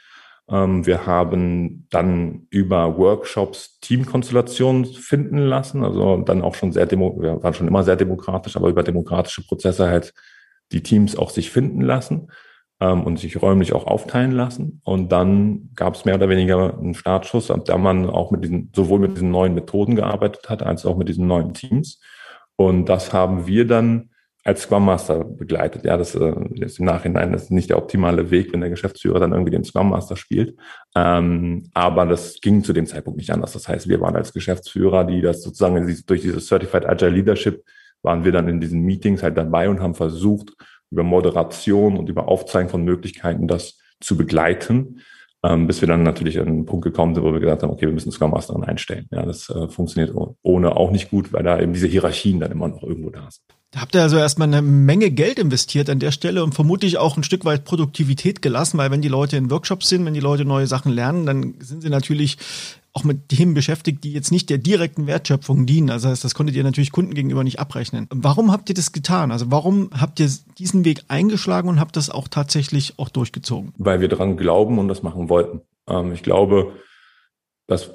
Ähm, 0.49 0.85
wir 0.85 1.05
haben 1.05 1.87
dann 1.89 2.47
über 2.49 2.97
Workshops 2.97 3.79
Teamkonstellationen 3.79 4.85
finden 4.85 5.37
lassen, 5.37 5.83
also 5.83 6.17
dann 6.17 6.41
auch 6.41 6.55
schon 6.55 6.71
sehr 6.71 6.85
demo, 6.87 7.21
wir 7.21 7.41
waren 7.43 7.53
schon 7.53 7.67
immer 7.67 7.83
sehr 7.83 7.95
demokratisch, 7.95 8.57
aber 8.57 8.69
über 8.69 8.83
demokratische 8.83 9.45
Prozesse 9.45 9.87
halt 9.87 10.13
die 10.73 10.83
Teams 10.83 11.15
auch 11.15 11.29
sich 11.29 11.51
finden 11.51 11.81
lassen 11.81 12.29
ähm, 12.79 13.03
und 13.03 13.19
sich 13.19 13.41
räumlich 13.41 13.73
auch 13.73 13.87
aufteilen 13.87 14.31
lassen. 14.31 14.81
Und 14.83 15.11
dann 15.11 15.69
gab 15.75 15.95
es 15.95 16.05
mehr 16.05 16.15
oder 16.15 16.29
weniger 16.29 16.77
einen 16.77 16.93
Startschuss, 16.93 17.51
ab 17.51 17.65
der 17.65 17.77
man 17.77 18.09
auch 18.09 18.31
mit 18.31 18.43
diesen, 18.43 18.71
sowohl 18.75 18.99
mit 18.99 19.15
diesen 19.15 19.31
neuen 19.31 19.53
Methoden 19.53 19.95
gearbeitet 19.95 20.49
hat, 20.49 20.63
als 20.63 20.85
auch 20.85 20.97
mit 20.97 21.09
diesen 21.09 21.27
neuen 21.27 21.53
Teams. 21.53 21.99
Und 22.55 22.85
das 22.85 23.13
haben 23.13 23.47
wir 23.47 23.67
dann 23.67 24.09
als 24.43 24.61
Scrum 24.61 24.85
Master 24.85 25.25
begleitet. 25.25 25.83
Ja, 25.83 25.97
das 25.97 26.15
äh, 26.15 26.33
ist 26.55 26.79
im 26.79 26.85
Nachhinein 26.85 27.33
das 27.33 27.43
ist 27.43 27.51
nicht 27.51 27.69
der 27.69 27.77
optimale 27.77 28.31
Weg, 28.31 28.53
wenn 28.53 28.61
der 28.61 28.69
Geschäftsführer 28.69 29.19
dann 29.19 29.33
irgendwie 29.33 29.51
den 29.51 29.65
Scrum 29.65 29.89
Master 29.89 30.15
spielt. 30.15 30.55
Ähm, 30.95 31.69
aber 31.73 32.05
das 32.05 32.39
ging 32.39 32.63
zu 32.63 32.71
dem 32.71 32.85
Zeitpunkt 32.85 33.17
nicht 33.17 33.31
anders. 33.31 33.51
Das 33.51 33.67
heißt, 33.67 33.89
wir 33.89 33.99
waren 33.99 34.15
als 34.15 34.31
Geschäftsführer, 34.31 35.03
die 35.03 35.21
das 35.21 35.41
sozusagen 35.41 35.85
durch 36.05 36.21
dieses 36.21 36.47
Certified 36.47 36.85
Agile 36.85 37.11
Leadership 37.11 37.61
waren 38.03 38.23
wir 38.23 38.31
dann 38.31 38.47
in 38.47 38.61
diesen 38.61 38.83
Meetings 38.83 39.21
halt 39.21 39.37
dabei 39.37 39.69
und 39.69 39.81
haben 39.81 39.95
versucht, 39.95 40.53
über 40.89 41.03
Moderation 41.03 41.97
und 41.97 42.09
über 42.09 42.27
Aufzeigen 42.27 42.69
von 42.69 42.83
Möglichkeiten 42.83 43.47
das 43.47 43.77
zu 43.99 44.15
begleiten, 44.17 45.01
ähm, 45.43 45.67
bis 45.67 45.81
wir 45.81 45.87
dann 45.87 46.03
natürlich 46.03 46.39
an 46.39 46.47
einen 46.47 46.65
Punkt 46.65 46.85
gekommen 46.85 47.15
sind, 47.15 47.23
wo 47.23 47.33
wir 47.33 47.39
gesagt 47.39 47.63
haben, 47.63 47.71
okay, 47.71 47.85
wir 47.85 47.93
müssen 47.93 48.11
Scrum 48.11 48.31
Masterin 48.31 48.63
einstellen. 48.63 49.07
Ja, 49.11 49.25
das 49.25 49.49
äh, 49.49 49.67
funktioniert 49.67 50.15
ohne 50.41 50.75
auch 50.75 50.91
nicht 50.91 51.09
gut, 51.09 51.33
weil 51.33 51.43
da 51.43 51.59
eben 51.59 51.73
diese 51.73 51.87
Hierarchien 51.87 52.39
dann 52.39 52.51
immer 52.51 52.67
noch 52.67 52.83
irgendwo 52.83 53.09
da 53.09 53.29
sind. 53.29 53.43
Da 53.71 53.81
habt 53.81 53.95
ihr 53.95 54.01
also 54.01 54.17
erstmal 54.17 54.47
eine 54.47 54.61
Menge 54.61 55.11
Geld 55.11 55.39
investiert 55.39 55.89
an 55.89 55.99
der 55.99 56.11
Stelle 56.11 56.41
und 56.43 56.55
vermutlich 56.55 56.97
auch 56.97 57.17
ein 57.17 57.23
Stück 57.23 57.43
weit 57.43 57.65
Produktivität 57.65 58.41
gelassen, 58.41 58.77
weil 58.77 58.91
wenn 58.91 59.01
die 59.01 59.09
Leute 59.09 59.35
in 59.35 59.51
Workshops 59.51 59.89
sind, 59.89 60.05
wenn 60.05 60.13
die 60.13 60.21
Leute 60.21 60.45
neue 60.45 60.67
Sachen 60.67 60.91
lernen, 60.91 61.25
dann 61.25 61.55
sind 61.59 61.81
sie 61.81 61.89
natürlich 61.89 62.37
auch 62.97 63.03
mit 63.03 63.29
Themen 63.29 63.53
beschäftigt, 63.53 64.03
die 64.03 64.11
jetzt 64.11 64.31
nicht 64.31 64.49
der 64.49 64.57
direkten 64.57 65.05
Wertschöpfung 65.05 65.65
dienen. 65.65 65.91
Also 65.91 66.09
das 66.09 66.33
konntet 66.33 66.55
ihr 66.55 66.63
natürlich 66.63 66.91
Kunden 66.91 67.13
gegenüber 67.13 67.43
nicht 67.43 67.59
abrechnen. 67.59 68.07
Warum 68.09 68.51
habt 68.51 68.69
ihr 68.69 68.75
das 68.75 68.91
getan? 68.91 69.31
Also 69.31 69.51
warum 69.51 69.91
habt 69.93 70.19
ihr 70.19 70.29
diesen 70.57 70.83
Weg 70.83 71.03
eingeschlagen 71.07 71.69
und 71.69 71.79
habt 71.79 71.95
das 71.95 72.09
auch 72.09 72.27
tatsächlich 72.27 72.97
auch 72.97 73.09
durchgezogen? 73.09 73.73
Weil 73.77 74.01
wir 74.01 74.07
daran 74.07 74.35
glauben 74.35 74.79
und 74.79 74.87
das 74.87 75.03
machen 75.03 75.29
wollten. 75.29 75.61
Ähm, 75.87 76.11
ich 76.11 76.23
glaube, 76.23 76.73
dass 77.67 77.91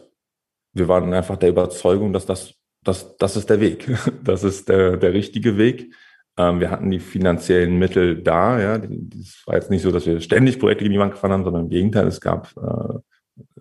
wir 0.73 0.89
waren 0.89 1.13
einfach 1.13 1.37
der 1.37 1.51
Überzeugung, 1.51 2.13
dass 2.13 2.25
das 2.25 2.55
das, 2.85 3.17
das 3.17 3.37
ist 3.37 3.51
der 3.51 3.61
Weg. 3.61 3.89
Das 4.25 4.45
ist 4.45 4.69
der, 4.69 4.97
der 4.97 5.13
richtige 5.13 5.57
Weg. 5.57 5.93
Ähm, 6.37 6.61
wir 6.61 6.71
hatten 6.71 6.91
die 6.91 7.01
finanziellen 7.01 7.79
Mittel 7.79 8.23
da. 8.23 8.61
Ja, 8.61 8.77
es 8.77 9.43
war 9.47 9.57
jetzt 9.57 9.71
nicht 9.71 9.83
so, 9.83 9.91
dass 9.91 10.07
wir 10.07 10.21
ständig 10.21 10.59
Projekte 10.59 10.85
in 10.85 10.93
die 10.93 10.99
Wand 10.99 11.13
gefahren 11.13 11.33
haben, 11.33 11.45
sondern 11.45 11.65
im 11.65 11.71
Gegenteil, 11.71 12.07
es 12.07 12.21
gab 12.21 12.53
äh, 12.57 12.99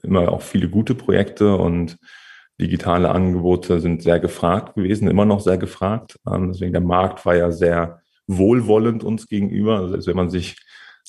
immer 0.04 0.32
auch 0.32 0.42
viele 0.42 0.70
gute 0.70 0.96
Projekte 0.96 1.56
und 1.56 1.98
digitale 2.60 3.10
Angebote 3.10 3.80
sind 3.80 4.04
sehr 4.04 4.20
gefragt 4.20 4.76
gewesen, 4.76 5.08
immer 5.08 5.26
noch 5.26 5.40
sehr 5.40 5.58
gefragt. 5.58 6.20
Ähm, 6.32 6.52
deswegen 6.52 6.74
der 6.74 6.82
Markt 6.82 7.26
war 7.26 7.36
ja 7.36 7.52
sehr 7.52 8.02
wohlwollend 8.28 9.04
uns 9.04 9.28
gegenüber. 9.28 9.80
Also 9.80 10.08
wenn 10.08 10.16
man 10.16 10.30
sich 10.30 10.58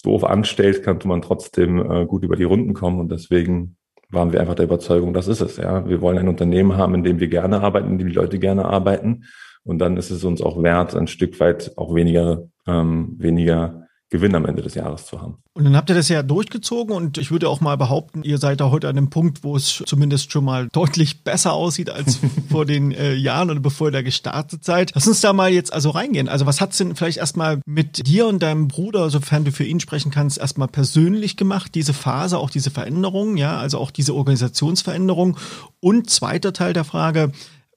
doof 0.03 0.25
anstellt, 0.25 0.83
kann 0.83 0.99
man 1.05 1.23
trotzdem 1.23 1.79
äh, 1.79 2.07
gut 2.07 2.25
über 2.25 2.37
die 2.37 2.45
Runden 2.45 2.75
kommen 2.75 3.01
und 3.01 3.13
deswegen 3.13 3.77
waren 4.11 4.33
wir 4.33 4.41
einfach 4.41 4.55
der 4.55 4.67
Überzeugung, 4.67 5.15
das 5.15 5.27
ist 5.27 5.41
es. 5.41 5.57
Ja, 5.57 5.89
wir 5.89 6.01
wollen 6.01 6.19
ein 6.19 6.29
Unternehmen 6.29 6.77
haben, 6.77 6.95
in 6.95 7.05
dem 7.05 7.19
wir 7.19 7.29
gerne 7.29 7.61
arbeiten, 7.61 7.91
in 7.91 7.99
dem 7.99 8.09
die 8.09 8.15
Leute 8.15 8.39
gerne 8.39 8.67
arbeiten. 8.67 9.25
Und 9.65 9.79
dann 9.79 9.97
ist 9.97 10.11
es 10.11 10.25
uns 10.25 10.43
auch 10.43 10.63
wert, 10.63 10.95
ein 10.95 11.07
Stück 11.07 11.39
weit 11.41 11.73
auch 11.77 11.95
weniger, 11.95 12.49
ähm, 12.67 13.15
weniger 13.19 13.82
Gewinn 14.13 14.35
am 14.35 14.45
Ende 14.45 14.61
des 14.61 14.75
Jahres 14.75 15.07
zu 15.07 15.23
haben. 15.23 15.39
Und 15.55 15.65
dann 15.65 15.75
habt 15.75 15.89
ihr 15.89 15.95
das 15.95 16.11
ja 16.11 16.23
durchgezogen 16.23 16.95
und 16.95 17.17
ich 17.17 17.31
würde 17.31 17.49
auch 17.49 17.63
mal 17.63 17.79
behaupten, 17.79 18.23
ihr 18.23 18.37
seid 18.37 18.61
da 18.61 18.71
heute 18.71 18.87
an 18.91 18.95
dem 18.95 19.09
Punkt, 19.09 19.43
wo 19.43 19.57
es 19.57 19.83
zumindest 19.87 20.31
schon 20.31 20.45
mal 20.45 20.69
deutlich 20.71 21.25
besser 21.25 21.55
aussieht 21.55 21.89
als 21.89 22.19
vor 22.51 22.67
den 22.67 22.93
äh, 22.93 23.15
Jahren 23.15 23.51
oder 23.51 23.61
bevor 23.61 23.89
ihr 23.89 23.93
da 23.93 24.03
gestartet 24.03 24.65
seid. 24.65 24.93
Lass 24.95 25.09
uns 25.09 25.23
da 25.23 25.33
mal 25.33 25.51
jetzt 25.51 25.73
also 25.73 25.89
reingehen. 25.89 26.29
Also 26.29 26.45
was 26.45 26.61
hat's 26.61 26.77
denn 26.77 26.95
vielleicht 26.95 27.17
erstmal 27.17 27.63
mit 27.65 28.07
dir 28.07 28.27
und 28.27 28.43
deinem 28.43 28.69
Bruder, 28.69 29.09
sofern 29.09 29.47
du 29.47 29.51
für 29.51 29.65
ihn 29.65 29.81
sprechen 29.81 30.13
kannst, 30.13 30.37
erstmal 30.37 30.69
persönlich 30.69 31.39
gemacht, 31.39 31.75
diese 31.75 31.95
Phase, 31.95 32.37
auch 32.37 32.51
diese 32.51 32.71
Veränderung, 32.71 33.39
ja, 33.39 33.57
also 33.57 33.79
auch 33.79 33.91
diese 33.91 34.15
Organisationsveränderung 34.15 35.39
und 35.81 36.11
zweiter 36.11 36.53
Teil 36.53 36.75
der 36.75 36.85
Frage, 36.85 37.33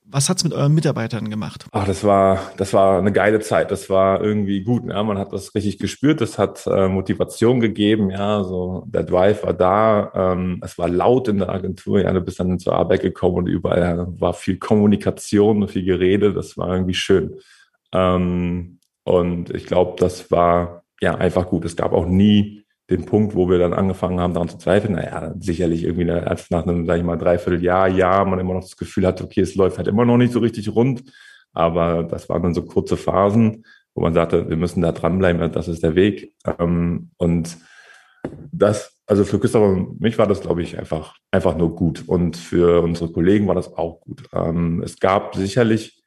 was 0.08 0.30
hat's 0.30 0.44
mit 0.44 0.54
euren 0.54 0.74
Mitarbeitern 0.74 1.30
gemacht? 1.30 1.66
Ach, 1.72 1.86
das 1.86 2.04
war, 2.04 2.40
das 2.58 2.74
war 2.74 3.00
eine 3.00 3.12
geile 3.12 3.40
Zeit. 3.40 3.72
Das 3.72 3.90
war 3.90 4.22
irgendwie 4.22 4.64
gut. 4.64 4.84
Ja, 4.88 5.04
man 5.04 5.18
hat 5.18 5.34
das 5.34 5.56
richtig 5.56 5.80
gespürt. 5.80 6.22
Das 6.22 6.38
hat 6.38 6.66
äh, 6.68 6.88
Motivation 6.88 7.60
gegeben. 7.60 8.12
Ja, 8.12 8.44
so 8.44 8.84
der 8.88 9.04
Drive 9.04 9.44
war 9.44 9.54
da. 9.54 10.12
Ähm, 10.14 10.62
es 10.64 10.78
war 10.78 10.90
laut 10.90 11.28
in 11.28 11.40
der 11.40 11.50
Agentur. 11.50 12.02
Ja, 12.02 12.14
du 12.14 12.22
bist 12.22 12.40
dann 12.40 12.60
zur 12.60 12.76
Arbeit 12.76 13.02
gekommen 13.02 13.38
und 13.38 13.48
überall 13.48 13.80
ja, 13.80 14.08
war 14.20 14.34
viel 14.34 14.58
Kommunikation 14.58 15.64
und 15.64 15.72
viel 15.72 15.84
Gerede. 15.86 16.34
Das 16.34 16.58
war 16.58 16.70
irgendwie 16.74 16.94
schön. 16.94 17.36
Ähm, 17.92 18.80
und 19.04 19.54
ich 19.54 19.66
glaube, 19.66 19.96
das 19.98 20.32
war 20.32 20.84
ja 21.02 21.16
einfach 21.16 21.48
gut. 21.48 21.66
Es 21.66 21.76
gab 21.76 21.94
auch 21.94 22.06
nie 22.06 22.65
den 22.90 23.06
Punkt, 23.06 23.36
wo 23.36 23.50
wir 23.50 23.58
dann 23.58 23.74
angefangen 23.74 24.20
haben, 24.20 24.34
daran 24.34 24.50
zu 24.50 24.58
zweifeln, 24.58 24.94
naja, 24.94 25.34
sicherlich 25.40 25.84
irgendwie 25.84 26.10
als 26.12 26.52
nach 26.52 26.64
einem, 26.64 26.86
sag 26.86 26.98
ich 26.98 27.04
mal, 27.04 27.18
Dreivierteljahr, 27.18 27.88
Jahr, 27.88 28.26
man 28.26 28.40
immer 28.40 28.54
noch 28.54 28.62
das 28.62 28.78
Gefühl 28.78 29.08
hat, 29.08 29.22
okay, 29.22 29.42
es 29.42 29.56
läuft 29.56 29.78
halt 29.78 29.88
immer 29.88 30.06
noch 30.06 30.18
nicht 30.18 30.34
so 30.34 30.40
richtig 30.40 30.74
rund. 30.74 31.04
Aber 31.54 32.04
das 32.04 32.30
waren 32.30 32.44
dann 32.44 32.54
so 32.54 32.64
kurze 32.64 32.98
Phasen, 32.98 33.66
wo 33.96 34.02
man 34.02 34.14
sagte, 34.14 34.50
wir 34.50 34.58
müssen 34.58 34.82
da 34.82 34.92
dranbleiben, 34.92 35.52
das 35.52 35.68
ist 35.68 35.84
der 35.84 35.96
Weg. 35.96 36.34
Ähm, 36.60 37.10
und 37.18 37.58
das, 38.52 38.98
also 39.08 39.24
für 39.24 39.40
Christopher 39.40 39.70
und 39.70 40.02
mich 40.02 40.18
war 40.18 40.28
das, 40.28 40.42
glaube 40.42 40.62
ich, 40.62 40.78
einfach, 40.78 41.16
einfach 41.32 41.58
nur 41.58 41.76
gut. 41.76 42.04
Und 42.08 42.38
für 42.38 42.82
unsere 42.82 43.12
Kollegen 43.12 43.48
war 43.48 43.56
das 43.56 43.74
auch 43.74 44.02
gut. 44.02 44.28
Ähm, 44.34 44.82
es 44.84 45.00
gab 45.00 45.36
sicherlich 45.36 46.04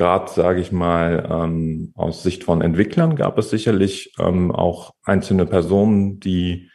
gerade, 0.00 0.32
sage 0.32 0.62
ich 0.62 0.72
mal, 0.72 1.28
ähm, 1.30 1.92
aus 1.94 2.22
Sicht 2.22 2.44
von 2.44 2.62
Entwicklern 2.62 3.16
gab 3.16 3.36
es 3.36 3.50
sicherlich 3.50 4.14
ähm, 4.18 4.50
auch 4.50 4.94
einzelne 5.04 5.44
Personen, 5.44 6.20
die 6.20 6.70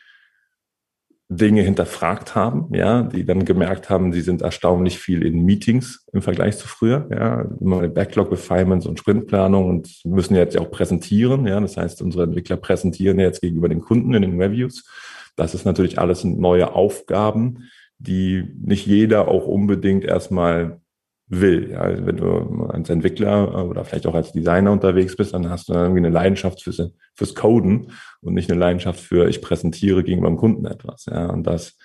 Dinge 1.27 1.63
hinterfragt 1.63 2.35
haben, 2.35 2.69
ja, 2.71 3.01
die 3.01 3.25
dann 3.25 3.43
gemerkt 3.43 3.89
haben, 3.89 4.13
sie 4.13 4.21
sind 4.21 4.43
erstaunlich 4.43 4.99
viel 4.99 5.25
in 5.25 5.43
Meetings 5.43 6.05
im 6.13 6.21
Vergleich 6.21 6.59
zu 6.59 6.67
früher, 6.67 7.09
ja, 7.09 7.41
immer 7.59 7.81
mit 7.81 7.95
Backlog 7.95 8.31
Refinements 8.31 8.85
und 8.85 8.99
Sprintplanung 8.99 9.67
und 9.69 10.01
müssen 10.05 10.35
jetzt 10.35 10.53
ja 10.53 10.61
auch 10.61 10.69
präsentieren, 10.69 11.47
ja, 11.47 11.59
das 11.59 11.77
heißt, 11.77 12.03
unsere 12.03 12.25
Entwickler 12.25 12.57
präsentieren 12.57 13.19
jetzt 13.19 13.41
gegenüber 13.41 13.69
den 13.69 13.81
Kunden 13.81 14.13
in 14.13 14.21
den 14.21 14.39
Reviews. 14.39 14.87
Das 15.35 15.55
ist 15.55 15.65
natürlich 15.65 15.97
alles 15.97 16.23
neue 16.23 16.73
Aufgaben, 16.73 17.63
die 17.97 18.53
nicht 18.61 18.85
jeder 18.85 19.27
auch 19.27 19.47
unbedingt 19.47 20.05
erstmal 20.05 20.79
will. 21.27 21.71
Ja, 21.71 21.81
also 21.81 22.05
wenn 22.05 22.17
du 22.17 22.65
als 22.65 22.89
Entwickler 22.89 23.47
äh, 23.47 23.61
oder 23.61 23.83
vielleicht 23.83 24.07
auch 24.07 24.13
als 24.13 24.31
Designer 24.31 24.71
unterwegs 24.71 25.15
bist, 25.15 25.33
dann 25.33 25.49
hast 25.49 25.69
du 25.69 25.73
irgendwie 25.73 25.99
eine 25.99 26.09
Leidenschaft 26.09 26.61
fürs, 26.61 26.81
fürs 27.15 27.35
Coden 27.35 27.91
und 28.21 28.33
nicht 28.33 28.49
eine 28.49 28.59
Leidenschaft 28.59 28.99
für, 28.99 29.27
ich 29.27 29.41
präsentiere 29.41 30.03
gegenüber 30.03 30.29
dem 30.29 30.37
Kunden 30.37 30.65
etwas. 30.65 31.05
Ja, 31.05 31.27
und 31.27 31.43
das, 31.47 31.77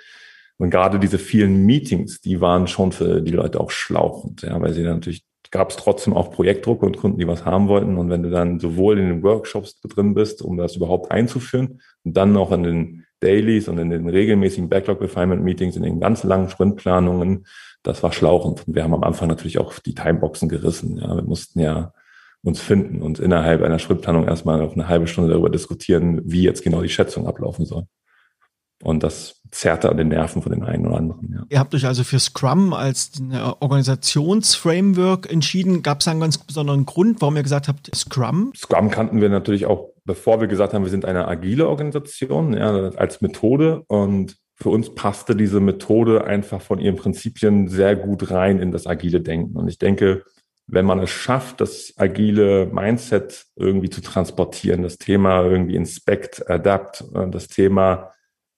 und 0.58 0.70
gerade 0.70 0.98
diese 0.98 1.18
vielen 1.18 1.64
Meetings, 1.64 2.20
die 2.20 2.40
waren 2.40 2.66
schon 2.66 2.92
für 2.92 3.22
die 3.22 3.32
Leute 3.32 3.60
auch 3.60 3.70
schlauchend, 3.70 4.42
ja, 4.42 4.60
weil 4.60 4.74
sie 4.74 4.82
natürlich 4.82 5.24
gab 5.50 5.70
es 5.70 5.76
trotzdem 5.76 6.14
auch 6.14 6.30
Projektdruck 6.30 6.82
und 6.82 6.96
Kunden, 6.96 7.18
die 7.18 7.26
was 7.26 7.44
haben 7.44 7.68
wollten. 7.68 7.96
Und 7.96 8.08
wenn 8.08 8.22
du 8.22 8.30
dann 8.30 8.60
sowohl 8.60 8.98
in 8.98 9.08
den 9.08 9.22
Workshops 9.22 9.80
drin 9.80 10.14
bist, 10.14 10.42
um 10.42 10.56
das 10.56 10.76
überhaupt 10.76 11.10
einzuführen, 11.10 11.80
und 12.04 12.16
dann 12.16 12.32
noch 12.32 12.52
in 12.52 12.62
den 12.62 13.06
Dailies 13.20 13.68
und 13.68 13.78
in 13.78 13.90
den 13.90 14.08
regelmäßigen 14.08 14.68
Backlog 14.68 15.00
Refinement 15.00 15.42
Meetings, 15.42 15.76
in 15.76 15.82
den 15.82 16.00
ganz 16.00 16.24
langen 16.24 16.48
Sprintplanungen, 16.48 17.46
das 17.82 18.02
war 18.02 18.12
schlauchend. 18.12 18.66
Und 18.66 18.74
wir 18.74 18.82
haben 18.82 18.94
am 18.94 19.04
Anfang 19.04 19.28
natürlich 19.28 19.58
auch 19.58 19.78
die 19.78 19.94
Timeboxen 19.94 20.48
gerissen. 20.48 20.98
Ja, 20.98 21.14
wir 21.14 21.22
mussten 21.22 21.60
ja 21.60 21.92
uns 22.42 22.60
finden 22.60 23.02
und 23.02 23.18
innerhalb 23.18 23.62
einer 23.62 23.78
Schrittplanung 23.78 24.26
erstmal 24.26 24.62
auf 24.62 24.72
eine 24.72 24.88
halbe 24.88 25.06
Stunde 25.06 25.30
darüber 25.30 25.50
diskutieren, 25.50 26.22
wie 26.24 26.42
jetzt 26.42 26.62
genau 26.62 26.80
die 26.82 26.88
Schätzung 26.88 27.26
ablaufen 27.26 27.66
soll. 27.66 27.84
Und 28.82 29.02
das 29.02 29.42
zerrte 29.50 29.90
an 29.90 29.98
den 29.98 30.08
Nerven 30.08 30.40
von 30.40 30.52
den 30.52 30.62
einen 30.62 30.86
oder 30.86 30.96
anderen. 30.96 31.34
Ja. 31.34 31.44
Ihr 31.50 31.58
habt 31.58 31.74
euch 31.74 31.84
also 31.84 32.02
für 32.02 32.18
Scrum 32.18 32.72
als 32.72 33.12
Organisationsframework 33.60 35.30
entschieden. 35.30 35.82
Gab 35.82 36.00
es 36.00 36.08
einen 36.08 36.20
ganz 36.20 36.38
besonderen 36.38 36.86
Grund, 36.86 37.20
warum 37.20 37.36
ihr 37.36 37.42
gesagt 37.42 37.68
habt, 37.68 37.94
Scrum? 37.94 38.52
Scrum 38.56 38.90
kannten 38.90 39.20
wir 39.20 39.28
natürlich 39.28 39.66
auch, 39.66 39.90
bevor 40.10 40.40
wir 40.40 40.48
gesagt 40.48 40.74
haben, 40.74 40.82
wir 40.82 40.90
sind 40.90 41.04
eine 41.04 41.28
agile 41.28 41.68
Organisation, 41.68 42.52
ja, 42.52 42.90
als 42.96 43.20
Methode. 43.20 43.84
Und 43.86 44.36
für 44.56 44.70
uns 44.70 44.92
passte 44.96 45.36
diese 45.36 45.60
Methode 45.60 46.24
einfach 46.24 46.60
von 46.60 46.80
ihren 46.80 46.96
Prinzipien 46.96 47.68
sehr 47.68 47.94
gut 47.94 48.32
rein 48.32 48.58
in 48.58 48.72
das 48.72 48.88
agile 48.88 49.20
Denken. 49.20 49.56
Und 49.56 49.68
ich 49.68 49.78
denke, 49.78 50.24
wenn 50.66 50.84
man 50.84 50.98
es 50.98 51.10
schafft, 51.10 51.60
das 51.60 51.94
agile 51.96 52.66
Mindset 52.66 53.46
irgendwie 53.54 53.88
zu 53.88 54.00
transportieren, 54.00 54.82
das 54.82 54.98
Thema 54.98 55.44
irgendwie 55.44 55.76
Inspect, 55.76 56.50
Adapt, 56.50 57.04
äh, 57.14 57.30
das 57.30 57.46
Thema 57.46 58.10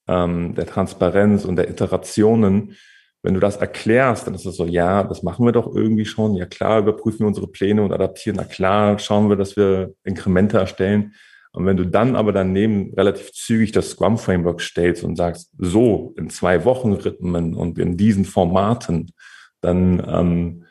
ähm, 0.09 0.55
der 0.55 0.65
Transparenz 0.67 1.45
und 1.45 1.57
der 1.57 1.69
Iterationen, 1.69 2.77
wenn 3.23 3.35
du 3.35 3.41
das 3.41 3.57
erklärst, 3.59 4.27
dann 4.27 4.35
ist 4.35 4.47
es 4.47 4.57
so, 4.57 4.65
ja, 4.65 5.05
das 5.05 5.23
machen 5.23 5.45
wir 5.45 5.53
doch 5.53 5.73
irgendwie 5.75 6.07
schon. 6.07 6.35
Ja 6.35 6.47
klar, 6.47 6.79
überprüfen 6.79 7.21
wir 7.21 7.27
unsere 7.27 7.47
Pläne 7.47 7.83
und 7.83 7.93
adaptieren. 7.93 8.38
Na 8.38 8.45
klar, 8.45 8.99
schauen 8.99 9.29
wir, 9.29 9.37
dass 9.37 9.55
wir 9.55 9.95
Inkremente 10.03 10.57
erstellen. 10.57 11.12
Und 11.53 11.67
wenn 11.67 11.77
du 11.77 11.87
dann 11.87 12.17
aber 12.17 12.33
daneben 12.33 12.95
relativ 12.95 13.33
zügig 13.33 13.73
das 13.73 13.91
Scrum 13.91 14.17
Framework 14.17 14.61
stellst 14.61 15.05
und 15.05 15.17
sagst, 15.17 15.53
so 15.59 16.15
in 16.17 16.31
zwei 16.31 16.65
Wochen 16.65 16.93
Rhythmen 16.93 17.55
und 17.55 17.79
in 17.79 17.97
diesen 17.97 18.25
Formaten, 18.25 19.12
dann 19.61 20.03
ähm, 20.07 20.65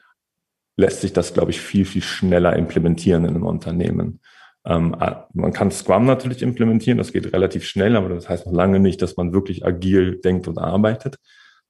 lässt 0.78 1.02
sich 1.02 1.13
das, 1.13 1.34
glaube 1.34 1.52
ich, 1.52 1.62
viel, 1.62 1.86
viel 1.86 2.02
schneller 2.02 2.56
implementieren 2.56 3.26
in 3.26 3.36
einem 3.36 3.46
Unternehmen. 3.46 4.20
Ähm, 4.65 4.96
man 5.34 5.54
kann 5.54 5.72
Scrum 5.72 6.06
natürlich 6.06 6.41
implementieren, 6.41 6.98
das 6.98 7.13
geht 7.13 7.32
relativ 7.34 7.65
schnell, 7.65 7.96
aber 7.96 8.10
das 8.10 8.30
heißt 8.30 8.48
noch 8.48 8.54
lange 8.54 8.80
nicht, 8.80 9.02
dass 9.02 9.17
man 9.17 9.34
wirklich 9.34 9.65
agil 9.65 10.20
denkt 10.20 10.48
und 10.48 10.58
arbeitet. 10.58 11.17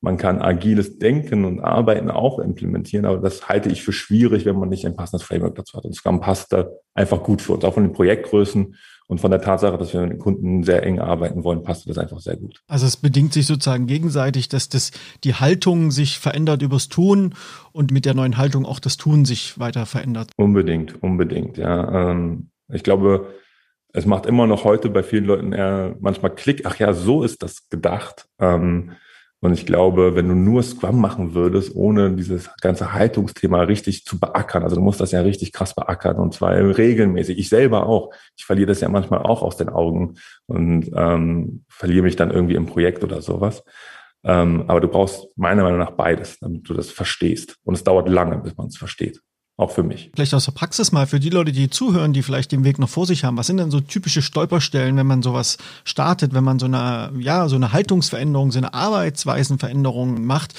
Man 0.04 0.18
kann 0.18 0.42
agiles 0.42 0.98
Denken 0.98 1.46
und 1.46 1.60
Arbeiten 1.60 2.10
auch 2.10 2.40
implementieren, 2.40 3.06
aber 3.06 3.18
das 3.20 3.48
halte 3.48 3.70
ich 3.70 3.84
für 3.84 3.94
schwierig, 3.94 4.46
wenn 4.46 4.58
man 4.58 4.70
nicht 4.70 4.86
ein 4.86 4.96
passendes 4.96 5.26
Framework 5.26 5.56
dazu 5.56 5.78
hat. 5.78 5.86
Und 5.86 5.94
Scrum 5.94 6.20
passt 6.20 6.52
da 6.54 6.70
einfach 6.96 7.22
gut 7.22 7.42
für 7.42 7.54
uns, 7.54 7.64
auch 7.64 7.76
von 7.76 7.84
den 7.84 7.94
Projektgrößen 7.94 8.76
und 9.12 9.20
von 9.20 9.30
der 9.30 9.42
Tatsache, 9.42 9.78
dass 9.78 9.92
wir 9.92 10.00
mit 10.00 10.12
den 10.12 10.20
Kunden 10.20 10.64
sehr 10.64 10.84
eng 10.84 11.00
arbeiten 11.00 11.44
wollen, 11.44 11.64
passt 11.64 11.90
das 11.90 11.98
einfach 11.98 12.22
sehr 12.22 12.38
gut. 12.38 12.62
Also 12.70 12.86
es 12.86 12.96
bedingt 12.96 13.34
sich 13.34 13.46
sozusagen 13.46 13.86
gegenseitig, 13.86 14.48
dass 14.48 14.70
das, 14.70 14.92
die 15.26 15.34
Haltung 15.34 15.92
sich 15.92 16.18
verändert 16.18 16.62
übers 16.62 16.88
Tun 16.88 17.36
und 17.74 17.92
mit 17.92 18.06
der 18.06 18.14
neuen 18.14 18.38
Haltung 18.38 18.66
auch 18.66 18.80
das 18.80 18.96
Tun 18.96 19.26
sich 19.26 19.60
weiter 19.60 19.86
verändert. 19.86 20.32
Unbedingt, 20.38 21.04
unbedingt, 21.04 21.58
ja. 21.58 22.12
Ähm, 22.12 22.52
ich 22.70 22.84
glaube, 22.84 23.34
es 23.92 24.06
macht 24.06 24.26
immer 24.26 24.48
noch 24.48 24.64
heute 24.64 24.90
bei 24.90 25.04
vielen 25.04 25.26
Leuten 25.26 25.52
eher 25.52 25.94
manchmal 26.00 26.34
Klick, 26.34 26.66
ach 26.66 26.80
ja, 26.80 26.94
so 26.94 27.24
ist 27.24 27.44
das 27.44 27.68
gedacht. 27.68 28.30
Ähm, 28.40 28.94
und 29.44 29.54
ich 29.54 29.66
glaube, 29.66 30.16
wenn 30.16 30.28
du 30.28 30.36
nur 30.36 30.62
Scrum 30.62 31.02
machen 31.02 31.34
würdest, 31.34 31.76
ohne 31.76 32.12
dieses 32.12 32.50
ganze 32.62 32.94
Haltungsthema 32.94 33.64
richtig 33.64 34.06
zu 34.06 34.20
beackern, 34.20 34.62
also 34.62 34.76
du 34.76 34.84
musst 34.84 35.02
das 35.02 35.12
ja 35.12 35.22
richtig 35.22 35.52
krass 35.52 35.74
beackern 35.74 36.18
und 36.18 36.36
zwar 36.36 36.54
regelmäßig. 36.54 37.40
Ich 37.40 37.50
selber 37.50 37.88
auch. 37.88 38.14
Ich 38.38 38.46
verliere 38.46 38.68
das 38.68 38.82
ja 38.82 38.90
manchmal 38.90 39.24
auch 39.24 39.42
aus 39.42 39.58
den 39.58 39.70
Augen 39.70 40.14
und 40.46 40.92
ähm, 40.96 41.66
verliere 41.70 42.04
mich 42.04 42.16
dann 42.16 42.30
irgendwie 42.30 42.54
im 42.54 42.68
Projekt 42.68 43.04
oder 43.04 43.24
sowas. 43.24 43.64
Ähm, 44.24 44.66
aber 44.68 44.80
du 44.80 44.88
brauchst 44.88 45.36
meiner 45.36 45.64
Meinung 45.64 45.80
nach 45.80 45.92
beides, 45.92 46.38
damit 46.38 46.70
du 46.70 46.76
das 46.76 46.92
verstehst. 46.92 47.58
Und 47.64 47.74
es 47.74 47.84
dauert 47.84 48.08
lange, 48.10 48.38
bis 48.38 48.56
man 48.56 48.68
es 48.68 48.78
versteht. 48.78 49.22
Auch 49.62 49.70
für 49.70 49.84
mich. 49.84 50.10
Vielleicht 50.16 50.34
aus 50.34 50.46
der 50.46 50.54
Praxis 50.54 50.92
mal 50.92 51.06
für 51.06 51.20
die 51.20 51.30
Leute, 51.30 51.52
die 51.52 51.70
zuhören, 51.70 52.14
die 52.14 52.24
vielleicht 52.24 52.52
den 52.52 52.64
Weg 52.64 52.80
noch 52.80 52.90
vor 52.90 53.06
sich 53.06 53.24
haben. 53.24 53.38
Was 53.38 53.46
sind 53.46 53.58
denn 53.58 53.70
so 53.70 53.80
typische 53.80 54.24
Stolperstellen, 54.24 54.98
wenn 54.98 55.06
man 55.06 55.22
sowas 55.22 55.60
startet, 55.84 56.34
wenn 56.34 56.44
man 56.44 56.58
so 56.58 56.66
eine, 56.66 57.12
ja, 57.20 57.48
so 57.48 57.58
eine 57.58 57.72
Haltungsveränderung, 57.72 58.52
so 58.52 58.58
eine 58.58 58.74
Arbeitsweisenveränderung 58.74 60.26
macht? 60.26 60.56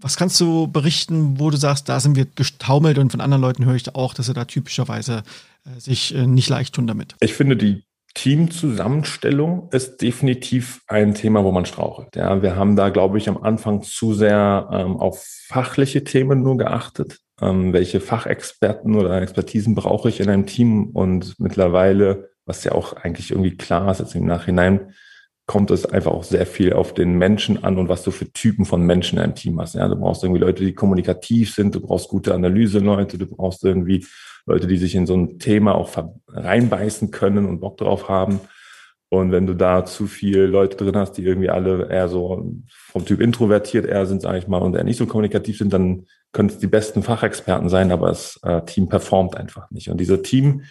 Was 0.00 0.16
kannst 0.16 0.40
du 0.40 0.66
berichten, 0.66 1.38
wo 1.38 1.50
du 1.50 1.58
sagst, 1.58 1.90
da 1.90 2.00
sind 2.00 2.16
wir 2.16 2.24
gestaumelt 2.24 2.96
und 2.96 3.10
von 3.10 3.20
anderen 3.20 3.42
Leuten 3.42 3.66
höre 3.66 3.74
ich 3.74 3.94
auch, 3.94 4.14
dass 4.14 4.24
sie 4.24 4.32
da 4.32 4.46
typischerweise 4.46 5.24
äh, 5.66 5.78
sich 5.78 6.14
äh, 6.14 6.26
nicht 6.26 6.48
leicht 6.48 6.74
tun 6.74 6.86
damit? 6.86 7.16
Ich 7.20 7.34
finde, 7.34 7.54
die 7.54 7.84
Teamzusammenstellung 8.14 9.68
ist 9.72 10.00
definitiv 10.00 10.80
ein 10.86 11.12
Thema, 11.12 11.44
wo 11.44 11.52
man 11.52 11.66
strauchelt. 11.66 12.16
Ja, 12.16 12.40
wir 12.40 12.56
haben 12.56 12.76
da, 12.76 12.88
glaube 12.88 13.18
ich, 13.18 13.28
am 13.28 13.36
Anfang 13.36 13.82
zu 13.82 14.14
sehr 14.14 14.70
ähm, 14.72 14.96
auf 14.96 15.22
fachliche 15.48 16.02
Themen 16.02 16.42
nur 16.42 16.56
geachtet 16.56 17.18
ähm, 17.40 17.72
welche 17.72 18.00
Fachexperten 18.00 18.94
oder 18.96 19.20
Expertisen 19.20 19.74
brauche 19.74 20.08
ich 20.08 20.20
in 20.20 20.28
einem 20.28 20.46
Team 20.46 20.90
und 20.90 21.38
mittlerweile, 21.38 22.30
was 22.46 22.64
ja 22.64 22.72
auch 22.72 22.94
eigentlich 22.94 23.30
irgendwie 23.30 23.56
klar 23.56 23.90
ist 23.90 24.00
jetzt 24.00 24.14
im 24.14 24.26
Nachhinein, 24.26 24.94
kommt 25.46 25.70
es 25.70 25.86
einfach 25.86 26.12
auch 26.12 26.24
sehr 26.24 26.44
viel 26.44 26.74
auf 26.74 26.92
den 26.92 27.14
Menschen 27.14 27.64
an 27.64 27.78
und 27.78 27.88
was 27.88 28.02
du 28.02 28.10
für 28.10 28.30
Typen 28.32 28.66
von 28.66 28.82
Menschen 28.82 29.18
in 29.18 29.24
einem 29.24 29.34
Team 29.34 29.58
hast. 29.60 29.74
Ja, 29.74 29.88
du 29.88 29.96
brauchst 29.96 30.22
irgendwie 30.22 30.40
Leute, 30.40 30.62
die 30.62 30.74
kommunikativ 30.74 31.54
sind, 31.54 31.74
du 31.74 31.80
brauchst 31.80 32.08
gute 32.08 32.34
Analyseleute, 32.34 33.16
du 33.16 33.26
brauchst 33.26 33.64
irgendwie 33.64 34.06
Leute, 34.44 34.66
die 34.66 34.76
sich 34.76 34.94
in 34.94 35.06
so 35.06 35.16
ein 35.16 35.38
Thema 35.38 35.74
auch 35.74 35.90
reinbeißen 36.28 37.10
können 37.10 37.46
und 37.46 37.60
Bock 37.60 37.78
drauf 37.78 38.08
haben. 38.08 38.40
Und 39.10 39.32
wenn 39.32 39.46
du 39.46 39.54
da 39.54 39.84
zu 39.86 40.06
viele 40.06 40.46
Leute 40.46 40.76
drin 40.76 40.96
hast, 40.96 41.12
die 41.12 41.24
irgendwie 41.24 41.48
alle 41.48 41.88
eher 41.90 42.08
so 42.08 42.52
vom 42.68 43.06
Typ 43.06 43.20
introvertiert 43.20 43.86
eher 43.86 44.04
sind, 44.04 44.20
sage 44.20 44.38
ich 44.38 44.48
mal, 44.48 44.58
und 44.58 44.74
eher 44.76 44.84
nicht 44.84 44.98
so 44.98 45.06
kommunikativ 45.06 45.56
sind, 45.56 45.72
dann 45.72 46.06
können 46.32 46.50
es 46.50 46.58
die 46.58 46.66
besten 46.66 47.02
Fachexperten 47.02 47.70
sein, 47.70 47.90
aber 47.90 48.08
das 48.08 48.38
äh, 48.42 48.62
Team 48.62 48.88
performt 48.88 49.34
einfach 49.36 49.70
nicht. 49.70 49.88
Und 49.88 49.98
diese 49.98 50.20
Team, 50.20 50.62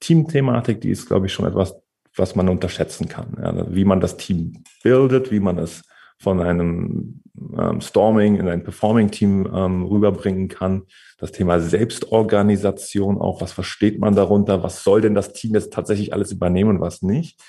Team-Thematik, 0.00 0.82
die 0.82 0.90
ist, 0.90 1.06
glaube 1.06 1.26
ich, 1.26 1.32
schon 1.32 1.46
etwas, 1.46 1.74
was 2.14 2.34
man 2.34 2.50
unterschätzen 2.50 3.08
kann. 3.08 3.36
Ja, 3.42 3.74
wie 3.74 3.84
man 3.84 4.00
das 4.00 4.18
Team 4.18 4.62
bildet, 4.82 5.30
wie 5.30 5.40
man 5.40 5.58
es 5.58 5.82
von 6.18 6.40
einem 6.40 7.22
ähm, 7.58 7.80
Storming 7.80 8.36
in 8.36 8.48
ein 8.48 8.62
Performing-Team 8.62 9.50
ähm, 9.54 9.84
rüberbringen 9.84 10.48
kann. 10.48 10.82
Das 11.18 11.32
Thema 11.32 11.60
Selbstorganisation 11.60 13.18
auch, 13.18 13.40
was 13.40 13.52
versteht 13.52 14.00
man 14.00 14.14
darunter? 14.14 14.62
Was 14.62 14.82
soll 14.82 15.00
denn 15.00 15.14
das 15.14 15.32
Team 15.32 15.54
jetzt 15.54 15.72
tatsächlich 15.72 16.12
alles 16.12 16.32
übernehmen 16.32 16.76
und 16.76 16.80
was 16.80 17.02
nicht? 17.02 17.40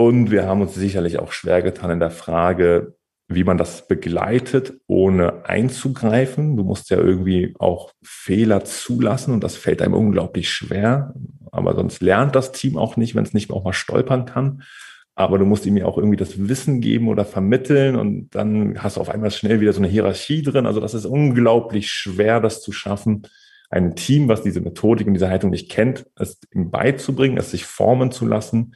Und 0.00 0.30
wir 0.30 0.46
haben 0.46 0.62
uns 0.62 0.74
sicherlich 0.74 1.18
auch 1.18 1.30
schwer 1.30 1.60
getan 1.60 1.90
in 1.90 2.00
der 2.00 2.10
Frage, 2.10 2.94
wie 3.28 3.44
man 3.44 3.58
das 3.58 3.86
begleitet, 3.86 4.72
ohne 4.86 5.44
einzugreifen. 5.44 6.56
Du 6.56 6.64
musst 6.64 6.88
ja 6.88 6.96
irgendwie 6.96 7.54
auch 7.58 7.92
Fehler 8.02 8.64
zulassen 8.64 9.34
und 9.34 9.44
das 9.44 9.56
fällt 9.56 9.82
einem 9.82 9.92
unglaublich 9.92 10.48
schwer. 10.48 11.12
Aber 11.52 11.74
sonst 11.74 12.00
lernt 12.00 12.34
das 12.34 12.52
Team 12.52 12.78
auch 12.78 12.96
nicht, 12.96 13.14
wenn 13.14 13.24
es 13.24 13.34
nicht 13.34 13.50
auch 13.50 13.62
mal 13.62 13.74
stolpern 13.74 14.24
kann. 14.24 14.62
Aber 15.16 15.36
du 15.36 15.44
musst 15.44 15.66
ihm 15.66 15.76
ja 15.76 15.84
auch 15.84 15.98
irgendwie 15.98 16.16
das 16.16 16.48
Wissen 16.48 16.80
geben 16.80 17.08
oder 17.08 17.26
vermitteln 17.26 17.94
und 17.96 18.30
dann 18.34 18.82
hast 18.82 18.96
du 18.96 19.02
auf 19.02 19.10
einmal 19.10 19.30
schnell 19.30 19.60
wieder 19.60 19.74
so 19.74 19.80
eine 19.80 19.88
Hierarchie 19.88 20.40
drin. 20.40 20.64
Also 20.64 20.80
das 20.80 20.94
ist 20.94 21.04
unglaublich 21.04 21.90
schwer, 21.90 22.40
das 22.40 22.62
zu 22.62 22.72
schaffen, 22.72 23.26
ein 23.68 23.96
Team, 23.96 24.28
was 24.28 24.42
diese 24.42 24.62
Methodik 24.62 25.06
und 25.06 25.12
diese 25.12 25.28
Haltung 25.28 25.50
nicht 25.50 25.70
kennt, 25.70 26.06
es 26.18 26.40
ihm 26.54 26.70
beizubringen, 26.70 27.36
es 27.36 27.50
sich 27.50 27.66
formen 27.66 28.10
zu 28.12 28.24
lassen, 28.24 28.74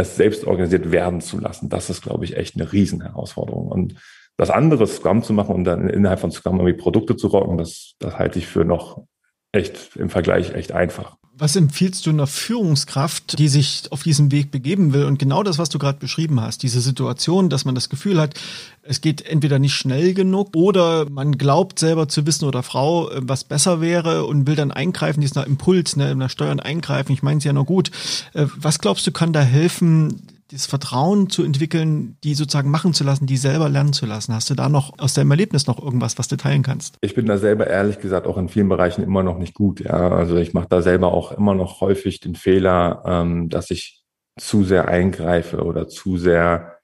es 0.00 0.16
selbst 0.16 0.44
organisiert 0.44 0.92
werden 0.92 1.20
zu 1.20 1.38
lassen. 1.38 1.68
Das 1.68 1.90
ist, 1.90 2.02
glaube 2.02 2.24
ich, 2.24 2.36
echt 2.36 2.56
eine 2.56 2.72
Riesenherausforderung. 2.72 3.68
Und 3.68 3.94
das 4.36 4.50
andere 4.50 4.86
Scrum 4.86 5.22
zu 5.22 5.32
machen 5.32 5.54
und 5.54 5.64
dann 5.64 5.88
innerhalb 5.88 6.20
von 6.20 6.30
Scrum 6.30 6.56
irgendwie 6.56 6.80
Produkte 6.80 7.16
zu 7.16 7.28
rocken, 7.28 7.58
das, 7.58 7.94
das 7.98 8.18
halte 8.18 8.38
ich 8.38 8.46
für 8.46 8.64
noch 8.64 9.04
echt 9.52 9.96
im 9.96 10.08
Vergleich 10.08 10.54
echt 10.54 10.72
einfach. 10.72 11.16
Was 11.40 11.56
empfiehlst 11.56 12.04
du 12.04 12.10
einer 12.10 12.26
Führungskraft, 12.26 13.38
die 13.38 13.48
sich 13.48 13.84
auf 13.90 14.02
diesen 14.02 14.30
Weg 14.30 14.50
begeben 14.50 14.92
will? 14.92 15.06
Und 15.06 15.18
genau 15.18 15.42
das, 15.42 15.56
was 15.56 15.70
du 15.70 15.78
gerade 15.78 15.98
beschrieben 15.98 16.38
hast, 16.38 16.62
diese 16.62 16.82
Situation, 16.82 17.48
dass 17.48 17.64
man 17.64 17.74
das 17.74 17.88
Gefühl 17.88 18.20
hat, 18.20 18.34
es 18.82 19.00
geht 19.00 19.22
entweder 19.22 19.58
nicht 19.58 19.72
schnell 19.72 20.12
genug 20.12 20.54
oder 20.54 21.08
man 21.08 21.38
glaubt 21.38 21.78
selber 21.78 22.08
zu 22.08 22.26
wissen 22.26 22.44
oder 22.44 22.62
Frau, 22.62 23.10
äh, 23.10 23.20
was 23.22 23.44
besser 23.44 23.80
wäre 23.80 24.26
und 24.26 24.46
will 24.46 24.54
dann 24.54 24.70
eingreifen, 24.70 25.22
dieser 25.22 25.46
Impuls, 25.46 25.96
ne, 25.96 26.10
in 26.10 26.20
der 26.20 26.28
Steuern 26.28 26.60
eingreifen. 26.60 27.12
Ich 27.12 27.22
meine 27.22 27.38
es 27.38 27.44
ja 27.44 27.54
nur 27.54 27.64
gut. 27.64 27.90
Äh, 28.34 28.44
was 28.56 28.78
glaubst 28.78 29.06
du, 29.06 29.10
kann 29.10 29.32
da 29.32 29.40
helfen, 29.40 30.20
das 30.52 30.66
Vertrauen 30.66 31.30
zu 31.30 31.44
entwickeln, 31.44 32.16
die 32.24 32.34
sozusagen 32.34 32.70
machen 32.70 32.92
zu 32.92 33.04
lassen, 33.04 33.26
die 33.26 33.36
selber 33.36 33.68
lernen 33.68 33.92
zu 33.92 34.06
lassen. 34.06 34.34
Hast 34.34 34.50
du 34.50 34.54
da 34.54 34.68
noch 34.68 34.98
aus 34.98 35.14
deinem 35.14 35.30
Erlebnis 35.30 35.66
noch 35.66 35.82
irgendwas, 35.82 36.18
was 36.18 36.28
du 36.28 36.36
teilen 36.36 36.62
kannst? 36.62 36.96
Ich 37.00 37.14
bin 37.14 37.26
da 37.26 37.38
selber 37.38 37.66
ehrlich 37.66 38.00
gesagt 38.00 38.26
auch 38.26 38.36
in 38.36 38.48
vielen 38.48 38.68
Bereichen 38.68 39.02
immer 39.02 39.22
noch 39.22 39.38
nicht 39.38 39.54
gut. 39.54 39.80
Ja, 39.80 40.10
also 40.10 40.36
ich 40.36 40.52
mache 40.52 40.68
da 40.68 40.82
selber 40.82 41.12
auch 41.12 41.32
immer 41.32 41.54
noch 41.54 41.80
häufig 41.80 42.20
den 42.20 42.34
Fehler, 42.34 43.02
ähm, 43.06 43.48
dass 43.48 43.70
ich 43.70 44.02
zu 44.38 44.64
sehr 44.64 44.88
eingreife 44.88 45.62
oder 45.62 45.88
zu 45.88 46.16
sehr 46.18 46.78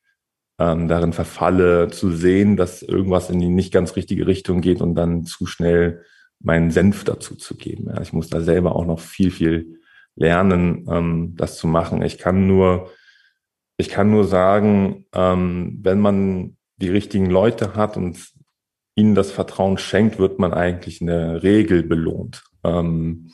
ähm, 0.58 0.88
darin 0.88 1.12
verfalle, 1.12 1.88
zu 1.88 2.10
sehen, 2.10 2.56
dass 2.56 2.82
irgendwas 2.82 3.30
in 3.30 3.40
die 3.40 3.48
nicht 3.48 3.72
ganz 3.72 3.96
richtige 3.96 4.26
Richtung 4.26 4.60
geht 4.60 4.80
und 4.80 4.94
dann 4.94 5.24
zu 5.24 5.46
schnell 5.46 6.02
meinen 6.40 6.70
Senf 6.70 7.04
dazu 7.04 7.34
zu 7.34 7.56
geben. 7.56 7.86
Ja, 7.88 8.00
ich 8.00 8.12
muss 8.12 8.28
da 8.28 8.40
selber 8.40 8.76
auch 8.76 8.86
noch 8.86 9.00
viel, 9.00 9.30
viel 9.30 9.80
lernen, 10.14 10.86
ähm, 10.88 11.34
das 11.36 11.58
zu 11.58 11.66
machen. 11.66 12.02
Ich 12.02 12.18
kann 12.18 12.46
nur 12.46 12.90
ich 13.76 13.88
kann 13.88 14.10
nur 14.10 14.24
sagen, 14.24 15.06
ähm, 15.12 15.78
wenn 15.82 16.00
man 16.00 16.56
die 16.76 16.88
richtigen 16.88 17.30
Leute 17.30 17.74
hat 17.74 17.96
und 17.96 18.32
ihnen 18.94 19.14
das 19.14 19.30
Vertrauen 19.30 19.78
schenkt, 19.78 20.18
wird 20.18 20.38
man 20.38 20.54
eigentlich 20.54 21.00
in 21.00 21.08
der 21.08 21.42
Regel 21.42 21.82
belohnt. 21.82 22.44
Ähm, 22.64 23.30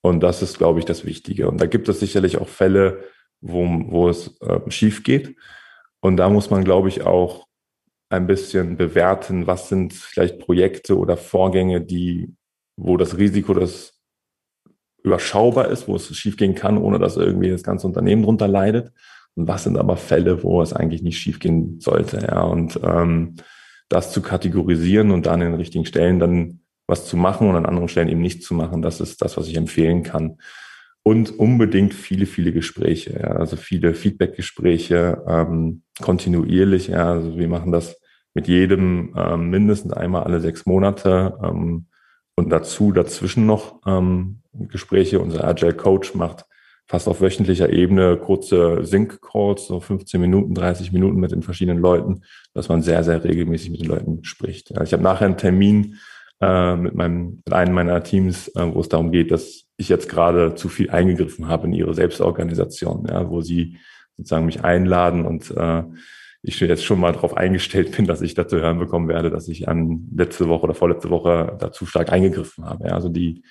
und 0.00 0.20
das 0.20 0.42
ist, 0.42 0.58
glaube 0.58 0.78
ich, 0.78 0.84
das 0.84 1.04
Wichtige. 1.04 1.48
Und 1.48 1.60
da 1.60 1.66
gibt 1.66 1.88
es 1.88 2.00
sicherlich 2.00 2.38
auch 2.38 2.48
Fälle, 2.48 3.04
wo, 3.40 3.64
wo 3.86 4.08
es 4.08 4.40
äh, 4.40 4.70
schief 4.70 5.02
geht. 5.02 5.36
Und 6.00 6.16
da 6.16 6.28
muss 6.28 6.50
man, 6.50 6.64
glaube 6.64 6.88
ich, 6.88 7.02
auch 7.02 7.46
ein 8.08 8.26
bisschen 8.26 8.76
bewerten, 8.76 9.46
was 9.46 9.68
sind 9.68 9.92
vielleicht 9.92 10.38
Projekte 10.38 10.96
oder 10.96 11.16
Vorgänge, 11.16 11.80
die, 11.80 12.34
wo 12.76 12.96
das 12.96 13.18
Risiko 13.18 13.54
das 13.54 14.00
überschaubar 15.02 15.68
ist, 15.68 15.88
wo 15.88 15.96
es 15.96 16.14
schiefgehen 16.16 16.54
kann, 16.54 16.78
ohne 16.78 16.98
dass 16.98 17.16
irgendwie 17.16 17.50
das 17.50 17.62
ganze 17.62 17.86
Unternehmen 17.86 18.22
drunter 18.22 18.48
leidet. 18.48 18.92
Was 19.46 19.64
sind 19.64 19.78
aber 19.78 19.96
Fälle, 19.96 20.42
wo 20.42 20.60
es 20.62 20.72
eigentlich 20.72 21.02
nicht 21.02 21.18
schiefgehen 21.18 21.80
sollte? 21.80 22.18
Ja, 22.26 22.42
und 22.42 22.80
ähm, 22.82 23.36
das 23.88 24.12
zu 24.12 24.20
kategorisieren 24.20 25.10
und 25.10 25.26
dann 25.26 25.40
in 25.40 25.52
den 25.52 25.60
richtigen 25.60 25.86
Stellen 25.86 26.18
dann 26.18 26.60
was 26.86 27.06
zu 27.06 27.16
machen 27.16 27.48
und 27.48 27.56
an 27.56 27.66
anderen 27.66 27.88
Stellen 27.88 28.08
eben 28.08 28.20
nicht 28.20 28.42
zu 28.42 28.54
machen, 28.54 28.82
das 28.82 29.00
ist 29.00 29.20
das, 29.22 29.36
was 29.36 29.46
ich 29.46 29.56
empfehlen 29.56 30.02
kann. 30.02 30.38
Und 31.02 31.38
unbedingt 31.38 31.94
viele, 31.94 32.26
viele 32.26 32.52
Gespräche, 32.52 33.20
ja, 33.22 33.28
also 33.32 33.56
viele 33.56 33.94
Feedback-Gespräche, 33.94 35.22
ähm, 35.26 35.82
kontinuierlich. 36.00 36.88
Ja, 36.88 37.12
also 37.12 37.38
wir 37.38 37.48
machen 37.48 37.72
das 37.72 38.00
mit 38.34 38.48
jedem 38.48 39.14
ähm, 39.16 39.50
mindestens 39.50 39.92
einmal 39.92 40.24
alle 40.24 40.40
sechs 40.40 40.66
Monate 40.66 41.38
ähm, 41.42 41.86
und 42.36 42.50
dazu 42.50 42.92
dazwischen 42.92 43.46
noch 43.46 43.80
ähm, 43.86 44.40
Gespräche. 44.52 45.20
Unser 45.20 45.44
Agile 45.44 45.74
Coach 45.74 46.14
macht 46.14 46.44
fast 46.88 47.06
auf 47.06 47.20
wöchentlicher 47.20 47.70
Ebene 47.70 48.16
kurze 48.16 48.84
Sync-Calls, 48.84 49.66
so 49.66 49.78
15 49.78 50.20
Minuten, 50.20 50.54
30 50.54 50.90
Minuten 50.92 51.20
mit 51.20 51.32
den 51.32 51.42
verschiedenen 51.42 51.80
Leuten, 51.80 52.22
dass 52.54 52.68
man 52.68 52.80
sehr, 52.80 53.04
sehr 53.04 53.22
regelmäßig 53.22 53.70
mit 53.70 53.82
den 53.82 53.88
Leuten 53.88 54.24
spricht. 54.24 54.72
Ich 54.82 54.92
habe 54.92 55.02
nachher 55.02 55.26
einen 55.26 55.36
Termin 55.36 55.96
äh, 56.40 56.76
mit, 56.76 56.94
meinem, 56.94 57.42
mit 57.44 57.52
einem 57.52 57.74
meiner 57.74 58.02
Teams, 58.02 58.48
äh, 58.56 58.72
wo 58.72 58.80
es 58.80 58.88
darum 58.88 59.12
geht, 59.12 59.30
dass 59.30 59.64
ich 59.76 59.88
jetzt 59.90 60.08
gerade 60.08 60.54
zu 60.54 60.68
viel 60.68 60.90
eingegriffen 60.90 61.46
habe 61.46 61.66
in 61.66 61.74
ihre 61.74 61.94
Selbstorganisation, 61.94 63.06
ja, 63.08 63.28
wo 63.28 63.42
sie 63.42 63.76
sozusagen 64.16 64.46
mich 64.46 64.64
einladen 64.64 65.26
und 65.26 65.50
äh, 65.56 65.82
ich 66.42 66.58
jetzt 66.60 66.84
schon 66.84 67.00
mal 67.00 67.12
darauf 67.12 67.36
eingestellt 67.36 67.92
bin, 67.96 68.06
dass 68.06 68.22
ich 68.22 68.34
dazu 68.34 68.56
hören 68.56 68.78
bekommen 68.78 69.08
werde, 69.08 69.30
dass 69.30 69.48
ich 69.48 69.68
an 69.68 70.08
letzte 70.14 70.48
Woche 70.48 70.64
oder 70.64 70.74
vorletzte 70.74 71.10
Woche 71.10 71.56
dazu 71.60 71.84
stark 71.84 72.10
eingegriffen 72.12 72.64
habe. 72.64 72.88
Ja, 72.88 72.94
also 72.94 73.08
die, 73.10 73.42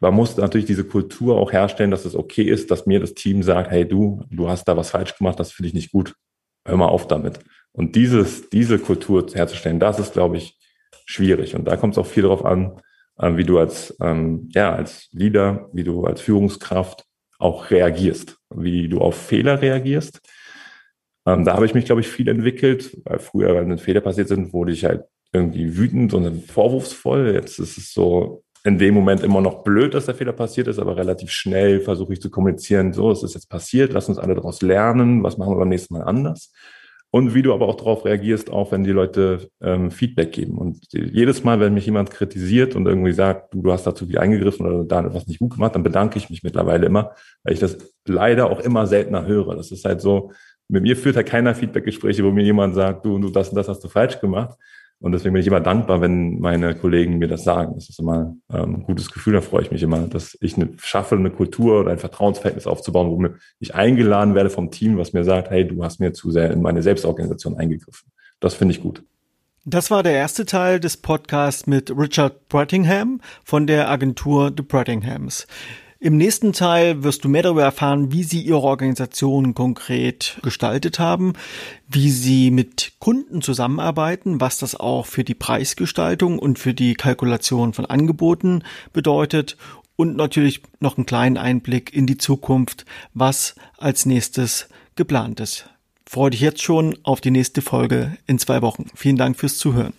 man 0.00 0.14
muss 0.14 0.36
natürlich 0.36 0.66
diese 0.66 0.84
Kultur 0.84 1.38
auch 1.38 1.52
herstellen, 1.52 1.90
dass 1.90 2.04
es 2.04 2.14
okay 2.14 2.44
ist, 2.44 2.70
dass 2.70 2.86
mir 2.86 3.00
das 3.00 3.14
Team 3.14 3.42
sagt, 3.42 3.70
hey 3.70 3.86
du, 3.86 4.24
du 4.30 4.48
hast 4.48 4.64
da 4.64 4.76
was 4.76 4.90
falsch 4.90 5.16
gemacht, 5.16 5.38
das 5.38 5.52
finde 5.52 5.68
ich 5.68 5.74
nicht 5.74 5.92
gut. 5.92 6.14
Hör 6.66 6.76
mal 6.76 6.88
auf 6.88 7.06
damit. 7.06 7.40
Und 7.72 7.96
dieses, 7.96 8.48
diese 8.50 8.78
Kultur 8.78 9.26
herzustellen, 9.32 9.78
das 9.78 9.98
ist, 9.98 10.14
glaube 10.14 10.36
ich, 10.36 10.58
schwierig. 11.06 11.54
Und 11.54 11.66
da 11.66 11.76
kommt 11.76 11.94
es 11.94 11.98
auch 11.98 12.06
viel 12.06 12.22
darauf 12.22 12.44
an, 12.44 12.80
äh, 13.18 13.36
wie 13.36 13.44
du 13.44 13.58
als, 13.58 13.96
ähm, 14.00 14.48
ja, 14.52 14.74
als 14.74 15.08
Leader, 15.12 15.68
wie 15.72 15.84
du 15.84 16.04
als 16.04 16.20
Führungskraft 16.20 17.04
auch 17.38 17.70
reagierst, 17.70 18.38
wie 18.54 18.88
du 18.88 19.00
auf 19.00 19.16
Fehler 19.16 19.62
reagierst. 19.62 20.20
Ähm, 21.26 21.44
da 21.44 21.54
habe 21.54 21.66
ich 21.66 21.74
mich, 21.74 21.84
glaube 21.84 22.00
ich, 22.00 22.08
viel 22.08 22.28
entwickelt, 22.28 22.96
weil 23.04 23.18
früher, 23.18 23.54
wenn 23.54 23.78
Fehler 23.78 24.00
passiert 24.00 24.28
sind, 24.28 24.52
wurde 24.52 24.72
ich 24.72 24.84
halt 24.84 25.04
irgendwie 25.32 25.76
wütend 25.76 26.12
und 26.14 26.50
vorwurfsvoll. 26.50 27.32
Jetzt 27.34 27.58
ist 27.58 27.78
es 27.78 27.92
so 27.92 28.42
in 28.64 28.78
dem 28.78 28.94
Moment 28.94 29.22
immer 29.22 29.40
noch 29.40 29.62
blöd, 29.62 29.94
dass 29.94 30.06
der 30.06 30.14
Fehler 30.14 30.32
passiert 30.32 30.68
ist, 30.68 30.78
aber 30.78 30.96
relativ 30.96 31.30
schnell 31.30 31.80
versuche 31.80 32.12
ich 32.12 32.20
zu 32.20 32.30
kommunizieren, 32.30 32.92
so, 32.92 33.10
es 33.10 33.22
ist 33.22 33.34
jetzt 33.34 33.48
passiert, 33.48 33.92
lass 33.92 34.08
uns 34.08 34.18
alle 34.18 34.34
daraus 34.34 34.60
lernen, 34.60 35.22
was 35.22 35.38
machen 35.38 35.52
wir 35.52 35.58
beim 35.58 35.68
nächsten 35.70 35.94
Mal 35.94 36.02
anders 36.02 36.52
und 37.10 37.34
wie 37.34 37.42
du 37.42 37.52
aber 37.52 37.66
auch 37.66 37.74
darauf 37.74 38.04
reagierst, 38.04 38.50
auch 38.50 38.70
wenn 38.70 38.84
die 38.84 38.92
Leute 38.92 39.50
ähm, 39.60 39.90
Feedback 39.90 40.32
geben. 40.32 40.58
Und 40.58 40.78
jedes 40.92 41.42
Mal, 41.42 41.58
wenn 41.58 41.74
mich 41.74 41.86
jemand 41.86 42.10
kritisiert 42.10 42.76
und 42.76 42.86
irgendwie 42.86 43.12
sagt, 43.12 43.52
du, 43.52 43.62
du 43.62 43.72
hast 43.72 43.86
da 43.86 43.94
zu 43.94 44.06
viel 44.06 44.18
eingegriffen 44.18 44.64
oder 44.66 44.84
da 44.84 45.04
etwas 45.04 45.26
nicht 45.26 45.40
gut 45.40 45.54
gemacht, 45.54 45.74
dann 45.74 45.82
bedanke 45.82 46.18
ich 46.18 46.30
mich 46.30 46.42
mittlerweile 46.42 46.86
immer, 46.86 47.12
weil 47.42 47.54
ich 47.54 47.60
das 47.60 47.78
leider 48.06 48.48
auch 48.50 48.60
immer 48.60 48.86
seltener 48.86 49.26
höre. 49.26 49.56
Das 49.56 49.72
ist 49.72 49.84
halt 49.84 50.00
so, 50.00 50.30
mit 50.68 50.84
mir 50.84 50.96
führt 50.96 51.16
halt 51.16 51.26
keiner 51.26 51.54
Feedbackgespräche, 51.54 52.24
wo 52.24 52.30
mir 52.30 52.44
jemand 52.44 52.76
sagt, 52.76 53.04
du, 53.04 53.18
du 53.18 53.28
das 53.30 53.48
und 53.48 53.56
das 53.56 53.68
hast 53.68 53.82
du 53.82 53.88
falsch 53.88 54.20
gemacht. 54.20 54.56
Und 55.00 55.12
deswegen 55.12 55.32
bin 55.32 55.40
ich 55.40 55.46
immer 55.46 55.60
dankbar, 55.60 56.02
wenn 56.02 56.38
meine 56.40 56.74
Kollegen 56.74 57.18
mir 57.18 57.26
das 57.26 57.42
sagen. 57.42 57.72
Das 57.74 57.88
ist 57.88 57.98
immer 57.98 58.34
ähm, 58.52 58.76
ein 58.76 58.82
gutes 58.82 59.10
Gefühl, 59.10 59.32
da 59.32 59.40
freue 59.40 59.62
ich 59.62 59.70
mich 59.70 59.82
immer, 59.82 60.02
dass 60.02 60.36
ich 60.42 60.56
eine, 60.56 60.74
schaffe, 60.76 61.16
eine 61.16 61.30
Kultur 61.30 61.80
oder 61.80 61.90
ein 61.90 61.98
Vertrauensverhältnis 61.98 62.66
aufzubauen, 62.66 63.10
wo 63.10 63.34
ich 63.60 63.74
eingeladen 63.74 64.34
werde 64.34 64.50
vom 64.50 64.70
Team, 64.70 64.98
was 64.98 65.14
mir 65.14 65.24
sagt, 65.24 65.50
hey, 65.50 65.66
du 65.66 65.82
hast 65.82 66.00
mir 66.00 66.12
zu 66.12 66.30
sehr 66.30 66.50
in 66.50 66.60
meine 66.60 66.82
Selbstorganisation 66.82 67.56
eingegriffen. 67.56 68.10
Das 68.40 68.54
finde 68.54 68.74
ich 68.74 68.82
gut. 68.82 69.02
Das 69.64 69.90
war 69.90 70.02
der 70.02 70.12
erste 70.12 70.44
Teil 70.46 70.80
des 70.80 70.98
Podcasts 70.98 71.66
mit 71.66 71.90
Richard 71.90 72.48
Brettingham 72.48 73.20
von 73.44 73.66
der 73.66 73.90
Agentur 73.90 74.52
The 74.54 74.62
Brettinghams. 74.62 75.46
Im 76.02 76.16
nächsten 76.16 76.54
Teil 76.54 77.02
wirst 77.02 77.24
du 77.24 77.28
mehr 77.28 77.42
darüber 77.42 77.62
erfahren, 77.62 78.10
wie 78.10 78.22
sie 78.22 78.40
ihre 78.40 78.62
Organisation 78.62 79.52
konkret 79.52 80.38
gestaltet 80.42 80.98
haben, 80.98 81.34
wie 81.88 82.08
sie 82.08 82.50
mit 82.50 82.92
Kunden 83.00 83.42
zusammenarbeiten, 83.42 84.40
was 84.40 84.56
das 84.56 84.74
auch 84.74 85.04
für 85.04 85.24
die 85.24 85.34
Preisgestaltung 85.34 86.38
und 86.38 86.58
für 86.58 86.72
die 86.72 86.94
Kalkulation 86.94 87.74
von 87.74 87.84
Angeboten 87.84 88.62
bedeutet 88.94 89.58
und 89.94 90.16
natürlich 90.16 90.62
noch 90.80 90.96
einen 90.96 91.04
kleinen 91.04 91.36
Einblick 91.36 91.92
in 91.92 92.06
die 92.06 92.16
Zukunft, 92.16 92.86
was 93.12 93.54
als 93.76 94.06
nächstes 94.06 94.70
geplant 94.96 95.38
ist. 95.38 95.68
Freue 96.06 96.30
dich 96.30 96.40
jetzt 96.40 96.62
schon 96.62 96.96
auf 97.02 97.20
die 97.20 97.30
nächste 97.30 97.60
Folge 97.60 98.16
in 98.26 98.38
zwei 98.38 98.62
Wochen. 98.62 98.86
Vielen 98.94 99.18
Dank 99.18 99.38
fürs 99.38 99.58
Zuhören. 99.58 99.92